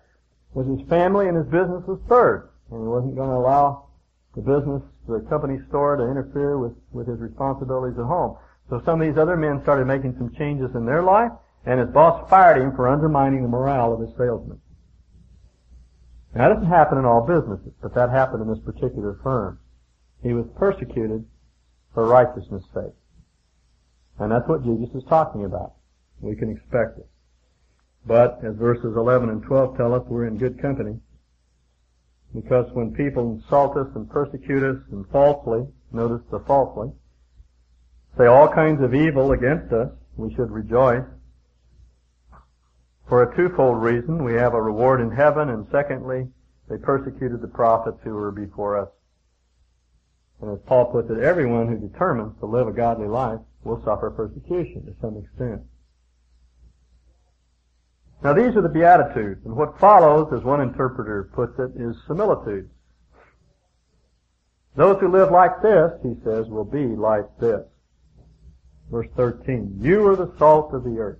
was 0.55 0.67
his 0.67 0.89
family 0.89 1.29
and 1.29 1.37
his 1.37 1.47
business 1.47 1.83
was 1.87 1.99
third, 2.09 2.49
and 2.71 2.81
he 2.81 2.89
wasn't 2.89 3.17
going 3.17 3.31
to 3.31 3.37
allow 3.37 3.89
the 4.37 4.43
business, 4.43 4.83
the 5.11 5.29
company 5.29 5.59
store 5.69 5.97
to 5.97 6.09
interfere 6.09 6.59
with, 6.59 6.73
with 6.93 7.07
his 7.07 7.19
responsibilities 7.19 7.99
at 7.99 8.05
home. 8.05 8.37
So 8.69 8.81
some 8.85 9.01
of 9.01 9.07
these 9.07 9.19
other 9.19 9.37
men 9.37 9.61
started 9.63 9.87
making 9.87 10.15
some 10.17 10.33
changes 10.39 10.71
in 10.75 10.87
their 10.87 11.03
life, 11.03 11.33
and 11.67 11.81
his 11.81 11.91
boss 11.91 12.29
fired 12.31 12.63
him 12.63 12.75
for 12.77 12.89
undermining 12.89 13.43
the 13.43 13.49
morale 13.49 13.93
of 13.93 14.01
his 14.01 14.17
salesmen. 14.17 14.61
Now, 16.35 16.49
that 16.49 16.55
doesn't 16.55 16.71
happen 16.71 16.99
in 16.99 17.05
all 17.05 17.27
businesses, 17.27 17.73
but 17.83 17.95
that 17.95 18.11
happened 18.11 18.43
in 18.43 18.49
this 18.49 18.63
particular 18.65 19.19
firm. 19.23 19.59
He 20.23 20.33
was 20.33 20.47
persecuted 20.57 21.25
for 21.93 22.07
righteousness' 22.07 22.65
sake. 22.73 22.95
And 24.19 24.31
that's 24.31 24.47
what 24.49 24.63
Jesus 24.63 24.95
is 24.95 25.03
talking 25.09 25.45
about. 25.45 25.75
We 26.21 26.37
can 26.37 26.51
expect 26.51 26.99
it. 26.99 27.09
But, 28.07 28.41
as 28.45 28.55
verses 28.55 28.97
11 28.97 29.29
and 29.29 29.43
12 29.43 29.77
tell 29.77 29.95
us, 29.95 30.03
we're 30.07 30.27
in 30.27 30.39
good 30.39 30.61
company. 30.61 31.01
Because 32.35 32.71
when 32.73 32.93
people 32.93 33.33
insult 33.33 33.77
us 33.77 33.89
and 33.95 34.09
persecute 34.09 34.63
us 34.63 34.77
and 34.93 35.07
falsely, 35.09 35.67
notice 35.93 36.23
the 36.31 36.41
falsely, 36.41 36.93
say 38.17 38.27
all 38.27 38.49
kinds 38.49 38.83
of 38.83 38.95
evil 38.95 39.33
against 39.33 39.73
us, 39.73 39.91
we 40.17 40.33
should 40.35 40.51
rejoice. 40.51 41.05
For 43.09 43.23
a 43.25 43.37
twofold 43.37 43.83
reason, 43.83 44.23
we 44.23 44.35
have 44.35 44.55
a 44.55 44.63
reward 44.63 45.01
in 45.01 45.11
heaven, 45.11 45.49
and 45.49 45.67
secondly, 45.73 46.29
they 46.69 46.77
persecuted 46.77 47.41
the 47.41 47.49
prophets 47.49 47.99
who 48.05 48.15
were 48.15 48.31
before 48.31 48.79
us. 48.79 48.89
And 50.41 50.53
as 50.53 50.61
Paul 50.67 50.87
puts 50.87 51.11
it, 51.11 51.19
everyone 51.19 51.67
who 51.67 51.77
determines 51.77 52.39
to 52.39 52.47
live 52.47 52.69
a 52.69 52.73
godly 52.73 53.09
life 53.09 53.41
will 53.65 53.83
suffer 53.85 54.11
persecution 54.11 54.87
to 54.87 54.95
some 55.01 55.17
extent. 55.17 55.63
Now 58.23 58.35
these 58.35 58.55
are 58.57 58.63
the 58.63 58.69
Beatitudes, 58.69 59.45
and 59.47 59.57
what 59.57 59.79
follows, 59.79 60.33
as 60.33 60.45
one 60.45 60.61
interpreter 60.61 61.31
puts 61.33 61.59
it, 61.59 61.73
is 61.81 61.97
similitudes. 62.07 62.71
Those 64.77 65.01
who 65.01 65.09
live 65.09 65.31
like 65.31 65.63
this, 65.63 65.93
he 66.03 66.15
says, 66.23 66.47
will 66.49 66.65
be 66.65 66.87
like 66.87 67.27
this. 67.39 67.63
Verse 68.91 69.09
13, 69.17 69.79
you 69.81 70.07
are 70.07 70.17
the 70.17 70.33
salt 70.39 70.75
of 70.75 70.85
the 70.85 70.99
earth. 70.99 71.19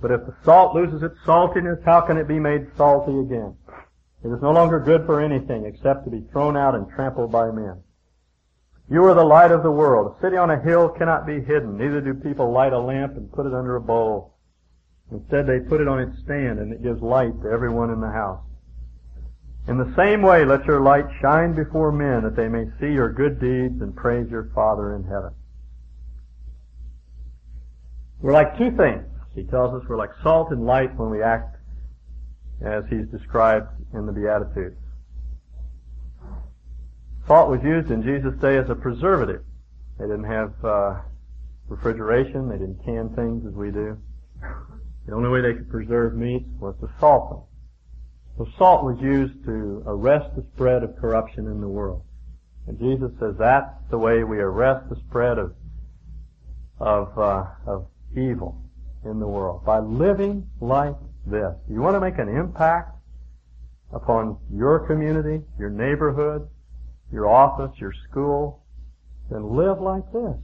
But 0.00 0.10
if 0.10 0.26
the 0.26 0.34
salt 0.44 0.74
loses 0.74 1.02
its 1.02 1.18
saltiness, 1.24 1.82
how 1.84 2.00
can 2.00 2.16
it 2.16 2.28
be 2.28 2.40
made 2.40 2.66
salty 2.76 3.18
again? 3.18 3.56
It 4.24 4.28
is 4.28 4.42
no 4.42 4.52
longer 4.52 4.78
good 4.78 5.06
for 5.06 5.20
anything 5.20 5.64
except 5.64 6.04
to 6.04 6.10
be 6.10 6.24
thrown 6.32 6.56
out 6.56 6.74
and 6.74 6.88
trampled 6.90 7.32
by 7.32 7.50
men. 7.50 7.82
You 8.90 9.04
are 9.04 9.14
the 9.14 9.24
light 9.24 9.52
of 9.52 9.62
the 9.62 9.70
world. 9.70 10.16
A 10.16 10.20
city 10.20 10.36
on 10.36 10.50
a 10.50 10.60
hill 10.60 10.88
cannot 10.88 11.26
be 11.26 11.40
hidden. 11.40 11.78
Neither 11.78 12.00
do 12.00 12.14
people 12.14 12.52
light 12.52 12.72
a 12.72 12.78
lamp 12.78 13.16
and 13.16 13.32
put 13.32 13.46
it 13.46 13.54
under 13.54 13.76
a 13.76 13.80
bowl. 13.80 14.31
Instead, 15.12 15.46
they 15.46 15.60
put 15.60 15.80
it 15.80 15.88
on 15.88 16.00
its 16.00 16.18
stand 16.24 16.58
and 16.58 16.72
it 16.72 16.82
gives 16.82 17.02
light 17.02 17.32
to 17.42 17.48
everyone 17.48 17.90
in 17.90 18.00
the 18.00 18.10
house. 18.10 18.40
In 19.68 19.76
the 19.76 19.92
same 19.94 20.22
way, 20.22 20.44
let 20.44 20.64
your 20.64 20.80
light 20.80 21.04
shine 21.20 21.54
before 21.54 21.92
men 21.92 22.22
that 22.22 22.34
they 22.34 22.48
may 22.48 22.64
see 22.80 22.92
your 22.92 23.12
good 23.12 23.38
deeds 23.38 23.80
and 23.80 23.94
praise 23.94 24.28
your 24.30 24.50
Father 24.54 24.96
in 24.96 25.04
heaven. 25.04 25.32
We're 28.20 28.32
like 28.32 28.56
two 28.56 28.70
things. 28.76 29.04
He 29.34 29.44
tells 29.44 29.74
us 29.74 29.88
we're 29.88 29.96
like 29.96 30.10
salt 30.22 30.50
and 30.50 30.64
light 30.64 30.96
when 30.96 31.10
we 31.10 31.22
act 31.22 31.56
as 32.64 32.84
he's 32.88 33.06
described 33.06 33.68
in 33.92 34.06
the 34.06 34.12
Beatitudes. 34.12 34.76
Salt 37.26 37.50
was 37.50 37.62
used 37.62 37.90
in 37.90 38.02
Jesus' 38.02 38.34
day 38.40 38.56
as 38.56 38.68
a 38.68 38.74
preservative. 38.74 39.44
They 39.98 40.06
didn't 40.06 40.24
have 40.24 40.52
uh, 40.64 41.00
refrigeration. 41.68 42.48
They 42.48 42.58
didn't 42.58 42.84
can 42.84 43.14
things 43.14 43.46
as 43.46 43.52
we 43.52 43.70
do. 43.70 43.98
The 45.06 45.14
only 45.14 45.28
way 45.28 45.40
they 45.40 45.54
could 45.54 45.70
preserve 45.70 46.14
meats 46.14 46.48
was 46.60 46.74
to 46.80 46.88
salt 47.00 47.30
them. 47.30 47.40
So 48.38 48.52
salt 48.56 48.84
was 48.84 49.00
used 49.00 49.44
to 49.44 49.82
arrest 49.86 50.34
the 50.36 50.44
spread 50.54 50.82
of 50.82 50.96
corruption 50.96 51.46
in 51.46 51.60
the 51.60 51.68
world. 51.68 52.02
And 52.66 52.78
Jesus 52.78 53.10
says 53.18 53.34
that's 53.38 53.74
the 53.90 53.98
way 53.98 54.24
we 54.24 54.38
arrest 54.38 54.88
the 54.88 54.96
spread 55.08 55.38
of 55.38 55.54
of, 56.82 57.16
uh, 57.16 57.44
of 57.66 57.86
evil 58.16 58.60
in 59.04 59.20
the 59.20 59.26
world 59.26 59.64
by 59.64 59.78
living 59.78 60.48
like 60.60 60.96
this. 61.26 61.54
You 61.68 61.80
want 61.80 61.94
to 61.94 62.00
make 62.00 62.18
an 62.18 62.28
impact 62.28 62.96
upon 63.92 64.38
your 64.52 64.80
community, 64.86 65.44
your 65.58 65.70
neighborhood, 65.70 66.48
your 67.12 67.28
office, 67.28 67.70
your 67.78 67.92
school, 68.10 68.64
then 69.30 69.54
live 69.54 69.80
like 69.80 70.10
this. 70.12 70.36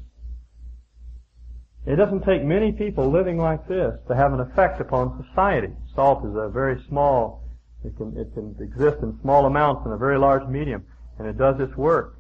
It 1.88 1.96
doesn't 1.96 2.24
take 2.24 2.44
many 2.44 2.72
people 2.72 3.10
living 3.10 3.38
like 3.38 3.66
this 3.66 3.94
to 4.08 4.14
have 4.14 4.34
an 4.34 4.40
effect 4.40 4.78
upon 4.78 5.24
society. 5.26 5.72
Salt 5.94 6.22
is 6.26 6.36
a 6.36 6.50
very 6.50 6.84
small, 6.86 7.48
it 7.82 7.96
can, 7.96 8.14
it 8.14 8.34
can 8.34 8.54
exist 8.60 8.98
in 9.02 9.18
small 9.22 9.46
amounts 9.46 9.86
in 9.86 9.92
a 9.92 9.96
very 9.96 10.18
large 10.18 10.46
medium, 10.46 10.84
and 11.18 11.26
it 11.26 11.38
does 11.38 11.58
its 11.58 11.74
work 11.78 12.18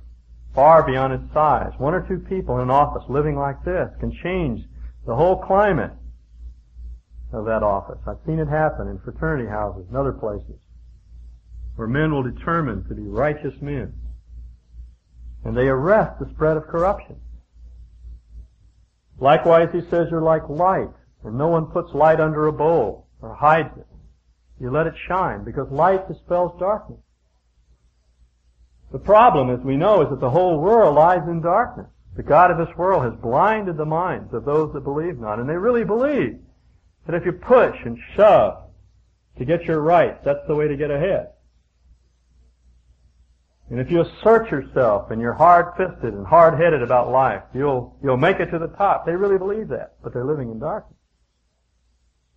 far 0.54 0.82
beyond 0.82 1.12
its 1.12 1.34
size. 1.34 1.72
One 1.76 1.92
or 1.92 2.00
two 2.08 2.18
people 2.18 2.56
in 2.56 2.62
an 2.62 2.70
office 2.70 3.02
living 3.10 3.36
like 3.36 3.62
this 3.62 3.90
can 4.00 4.10
change 4.22 4.62
the 5.06 5.14
whole 5.14 5.36
climate 5.36 5.92
of 7.34 7.44
that 7.44 7.62
office. 7.62 7.98
I've 8.06 8.24
seen 8.24 8.38
it 8.38 8.48
happen 8.48 8.88
in 8.88 8.98
fraternity 9.00 9.50
houses 9.50 9.84
and 9.88 9.98
other 9.98 10.12
places 10.12 10.58
where 11.76 11.86
men 11.86 12.10
will 12.10 12.22
determine 12.22 12.88
to 12.88 12.94
be 12.94 13.02
righteous 13.02 13.60
men. 13.60 13.92
And 15.44 15.54
they 15.54 15.68
arrest 15.68 16.18
the 16.18 16.30
spread 16.34 16.56
of 16.56 16.66
corruption. 16.66 17.20
Likewise, 19.20 19.68
he 19.72 19.80
says 19.90 20.08
you're 20.10 20.22
like 20.22 20.48
light, 20.48 20.90
and 21.24 21.36
no 21.36 21.48
one 21.48 21.66
puts 21.66 21.92
light 21.92 22.20
under 22.20 22.46
a 22.46 22.52
bowl 22.52 23.08
or 23.20 23.34
hides 23.34 23.76
it. 23.76 23.86
You 24.60 24.70
let 24.70 24.86
it 24.86 24.94
shine, 25.06 25.44
because 25.44 25.70
light 25.70 26.08
dispels 26.08 26.58
darkness. 26.58 27.00
The 28.92 28.98
problem, 28.98 29.50
as 29.50 29.60
we 29.60 29.76
know, 29.76 30.02
is 30.02 30.10
that 30.10 30.20
the 30.20 30.30
whole 30.30 30.58
world 30.58 30.94
lies 30.94 31.26
in 31.28 31.40
darkness. 31.40 31.88
The 32.16 32.22
God 32.22 32.50
of 32.50 32.58
this 32.58 32.76
world 32.76 33.04
has 33.04 33.14
blinded 33.20 33.76
the 33.76 33.84
minds 33.84 34.32
of 34.32 34.44
those 34.44 34.72
that 34.72 34.80
believe 34.80 35.18
not, 35.18 35.38
and 35.38 35.48
they 35.48 35.56
really 35.56 35.84
believe 35.84 36.38
that 37.06 37.14
if 37.14 37.24
you 37.24 37.32
push 37.32 37.76
and 37.84 37.98
shove 38.16 38.64
to 39.38 39.44
get 39.44 39.64
your 39.64 39.80
rights, 39.80 40.20
that's 40.24 40.46
the 40.48 40.54
way 40.54 40.68
to 40.68 40.76
get 40.76 40.90
ahead. 40.90 41.28
And 43.70 43.80
if 43.80 43.90
you 43.90 44.00
assert 44.00 44.50
yourself 44.50 45.10
and 45.10 45.20
you're 45.20 45.34
hard-fisted 45.34 46.14
and 46.14 46.26
hard-headed 46.26 46.82
about 46.82 47.10
life, 47.10 47.42
you'll, 47.54 47.98
you'll 48.02 48.16
make 48.16 48.40
it 48.40 48.50
to 48.50 48.58
the 48.58 48.68
top. 48.68 49.04
They 49.04 49.12
really 49.14 49.36
believe 49.36 49.68
that, 49.68 49.96
but 50.02 50.14
they're 50.14 50.24
living 50.24 50.50
in 50.50 50.58
darkness. 50.58 50.96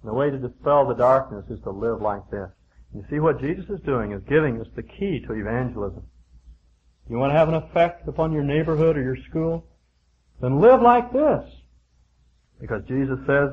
And 0.02 0.10
the 0.10 0.14
way 0.14 0.30
to 0.30 0.38
dispel 0.38 0.86
the 0.86 0.96
darkness 0.96 1.46
is 1.50 1.62
to 1.64 1.70
live 1.70 2.02
like 2.02 2.30
this. 2.30 2.50
You 2.94 3.06
see 3.10 3.20
what 3.20 3.40
Jesus 3.40 3.66
is 3.70 3.80
doing 3.86 4.12
is 4.12 4.22
giving 4.28 4.60
us 4.60 4.68
the 4.76 4.84
key 4.84 5.24
to 5.26 5.34
evangelism. 5.34 6.04
You 7.10 7.18
want 7.18 7.32
to 7.32 7.38
have 7.38 7.48
an 7.48 7.56
effect 7.56 8.08
upon 8.08 8.34
your 8.34 8.44
neighborhood 8.44 8.98
or 8.98 9.02
your 9.02 9.18
school? 9.30 9.66
Then 10.42 10.60
live 10.60 10.82
like 10.82 11.14
this. 11.14 11.44
Because 12.60 12.84
Jesus 12.88 13.20
says 13.26 13.52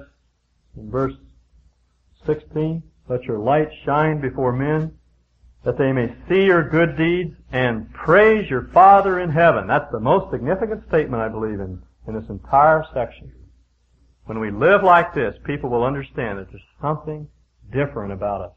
in 0.77 0.91
verse 0.91 1.15
16, 2.27 2.83
let 3.09 3.23
your 3.25 3.39
light 3.39 3.69
shine 3.85 4.21
before 4.21 4.53
men 4.53 4.98
that 5.65 5.79
they 5.79 5.93
may 5.93 6.15
see 6.29 6.45
your 6.45 6.69
good 6.69 6.97
deeds 6.97 7.35
and 7.53 7.93
praise 7.93 8.49
your 8.49 8.69
Father 8.73 9.21
in 9.21 9.31
heaven. 9.31 9.67
That's 9.67 9.91
the 9.91 10.01
most 10.01 10.31
significant 10.31 10.87
statement 10.89 11.23
I 11.23 11.29
believe 11.29 11.61
in, 11.61 11.83
in 12.07 12.15
this 12.15 12.29
entire 12.29 12.85
section. 12.95 13.33
When 14.25 14.39
we 14.41 14.51
live 14.51 14.83
like 14.83 15.15
this, 15.15 15.35
people 15.45 15.71
will 15.71 15.85
understand 15.85 16.39
that 16.39 16.51
there's 16.51 16.63
something 16.81 17.29
different 17.73 18.13
about 18.13 18.43
us. 18.43 18.53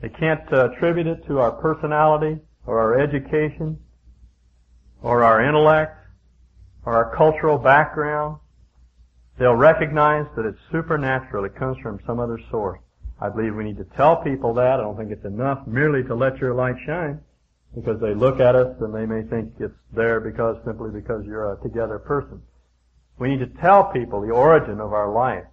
They 0.00 0.08
can't 0.08 0.52
uh, 0.52 0.70
attribute 0.70 1.06
it 1.06 1.26
to 1.26 1.40
our 1.40 1.50
personality 1.50 2.38
or 2.66 2.78
our 2.78 3.00
education 3.00 3.78
or 5.02 5.24
our 5.24 5.42
intellect 5.42 5.96
or 6.84 6.94
our 6.94 7.16
cultural 7.16 7.58
background. 7.58 8.38
They'll 9.38 9.54
recognize 9.54 10.26
that 10.36 10.44
it's 10.44 10.58
supernatural. 10.70 11.44
It 11.44 11.56
comes 11.56 11.78
from 11.78 12.00
some 12.06 12.20
other 12.20 12.38
source. 12.50 12.80
I 13.20 13.28
believe 13.28 13.54
we 13.54 13.64
need 13.64 13.78
to 13.78 13.96
tell 13.96 14.22
people 14.22 14.54
that. 14.54 14.78
I 14.78 14.82
don't 14.82 14.96
think 14.96 15.10
it's 15.10 15.24
enough 15.24 15.66
merely 15.66 16.04
to 16.04 16.14
let 16.14 16.38
your 16.38 16.54
light 16.54 16.76
shine 16.86 17.20
because 17.74 18.00
they 18.00 18.14
look 18.14 18.40
at 18.40 18.54
us 18.54 18.76
and 18.80 18.94
they 18.94 19.06
may 19.06 19.22
think 19.22 19.52
it's 19.58 19.74
there 19.92 20.20
because 20.20 20.56
simply 20.64 20.90
because 20.90 21.24
you're 21.26 21.52
a 21.52 21.62
together 21.62 21.98
person. 21.98 22.40
We 23.18 23.28
need 23.28 23.40
to 23.40 23.60
tell 23.60 23.84
people 23.92 24.20
the 24.20 24.32
origin 24.32 24.80
of 24.80 24.92
our 24.92 25.12
life. 25.12 25.44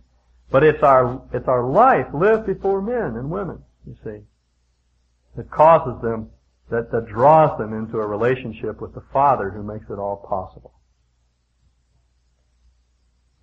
But 0.51 0.63
it's 0.63 0.83
our, 0.83 1.21
it's 1.33 1.47
our 1.47 1.67
life 1.67 2.05
lived 2.13 2.45
before 2.45 2.81
men 2.81 3.17
and 3.17 3.31
women, 3.31 3.63
you 3.85 3.95
see, 4.03 4.19
that 5.35 5.49
causes 5.49 5.99
them, 6.03 6.29
that, 6.69 6.91
that 6.91 7.07
draws 7.07 7.57
them 7.57 7.73
into 7.73 7.97
a 7.97 8.05
relationship 8.05 8.79
with 8.79 8.93
the 8.93 9.03
Father 9.11 9.49
who 9.49 9.63
makes 9.63 9.89
it 9.89 9.97
all 9.97 10.17
possible. 10.17 10.73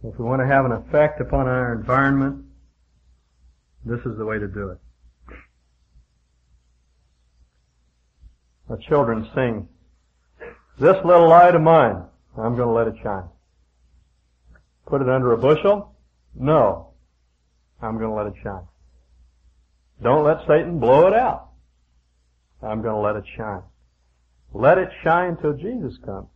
If 0.04 0.18
we 0.18 0.24
want 0.24 0.42
to 0.42 0.46
have 0.46 0.64
an 0.64 0.72
effect 0.72 1.20
upon 1.20 1.48
our 1.48 1.74
environment, 1.74 2.44
this 3.84 4.00
is 4.00 4.16
the 4.16 4.24
way 4.24 4.38
to 4.38 4.46
do 4.46 4.70
it. 4.70 4.78
The 8.68 8.78
children 8.88 9.28
sing, 9.34 9.68
This 10.78 10.96
little 11.04 11.28
light 11.28 11.54
of 11.54 11.62
mine, 11.62 12.04
I'm 12.36 12.56
going 12.56 12.68
to 12.68 12.72
let 12.72 12.88
it 12.88 12.94
shine. 13.02 13.28
Put 14.86 15.02
it 15.02 15.08
under 15.08 15.32
a 15.32 15.38
bushel? 15.38 15.94
No. 16.34 16.88
I'm 17.80 17.98
going 17.98 18.10
to 18.10 18.16
let 18.16 18.26
it 18.26 18.34
shine. 18.42 18.66
Don't 20.02 20.24
let 20.24 20.38
Satan 20.46 20.78
blow 20.78 21.08
it 21.08 21.14
out. 21.14 21.50
I'm 22.62 22.82
going 22.82 22.94
to 22.94 23.00
let 23.00 23.16
it 23.16 23.24
shine. 23.36 23.62
Let 24.54 24.78
it 24.78 24.88
shine 25.02 25.36
till 25.40 25.54
Jesus 25.54 25.98
comes. 26.04 26.28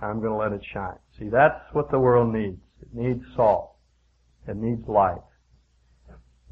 I'm 0.00 0.20
going 0.20 0.32
to 0.32 0.36
let 0.36 0.52
it 0.52 0.64
shine. 0.72 0.98
See, 1.18 1.28
that's 1.28 1.60
what 1.72 1.90
the 1.90 1.98
world 1.98 2.32
needs. 2.32 2.60
It 2.82 2.94
needs 2.94 3.24
salt. 3.34 3.72
It 4.46 4.56
needs 4.56 4.86
light. 4.86 5.22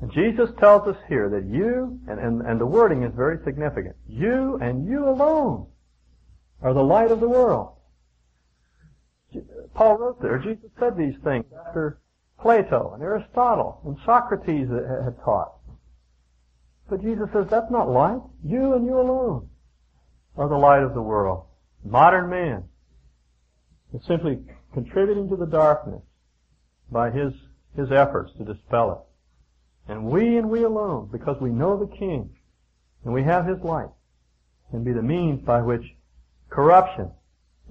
And 0.01 0.13
Jesus 0.13 0.51
tells 0.59 0.87
us 0.89 0.97
here 1.09 1.29
that 1.31 1.47
you, 1.47 1.99
and, 2.09 2.19
and, 2.19 2.43
and 2.43 2.61
the 2.61 2.67
wording 2.67 3.03
is 3.05 3.13
very 3.15 3.39
significant, 3.45 3.97
you 4.09 4.59
and 4.61 4.87
you 4.87 5.09
alone 5.09 5.67
are 6.63 6.75
the 6.75 6.83
light 6.83 7.11
of 7.11 7.21
the 7.21 7.29
world. 7.29 7.75
Paul 9.75 9.99
wrote 9.99 10.23
there, 10.23 10.39
Jesus 10.39 10.71
said 10.79 10.97
these 10.97 11.17
things 11.25 11.45
after 11.67 11.99
Plato 12.41 12.93
and 12.95 13.03
Aristotle 13.03 13.81
and 13.85 13.97
Socrates 14.05 14.69
had 14.69 15.17
taught. 15.25 15.55
But 16.89 17.03
Jesus 17.03 17.29
says 17.33 17.47
that's 17.49 17.71
not 17.71 17.89
light. 17.89 18.21
You 18.45 18.75
and 18.75 18.85
you 18.85 18.99
alone 19.01 19.49
are 20.37 20.49
the 20.49 20.57
light 20.57 20.83
of 20.83 20.95
the 20.95 21.03
world. 21.03 21.45
Modern 21.85 22.29
man 22.29 22.65
is 23.93 24.05
simply 24.07 24.41
contributing 24.73 25.29
to 25.31 25.37
the 25.37 25.47
darkness 25.47 26.03
by 26.91 27.11
his, 27.11 27.33
his 27.77 27.91
efforts 27.91 28.33
to 28.39 28.45
dispel 28.45 28.93
it. 28.93 29.14
And 29.89 30.07
we 30.07 30.39
and 30.39 30.51
we 30.51 30.63
alone, 30.63 31.09
because 31.13 31.41
we 31.41 31.51
know 31.51 31.79
the 31.79 31.97
King 31.97 32.31
and 33.05 33.13
we 33.13 33.23
have 33.23 33.47
his 33.47 33.61
light, 33.63 33.91
can 34.71 34.83
be 34.83 34.93
the 34.93 35.03
means 35.03 35.41
by 35.45 35.61
which 35.61 35.85
corruption 36.49 37.11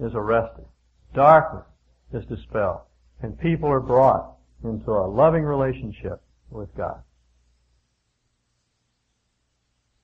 is 0.00 0.12
arrested, 0.14 0.64
darkness 1.12 1.64
is 2.12 2.24
dispelled, 2.26 2.82
and 3.20 3.38
people 3.38 3.68
are 3.68 3.80
brought 3.80 4.36
into 4.62 4.90
a 4.90 5.06
loving 5.06 5.42
relationship 5.42 6.22
with 6.50 6.74
God. 6.76 7.02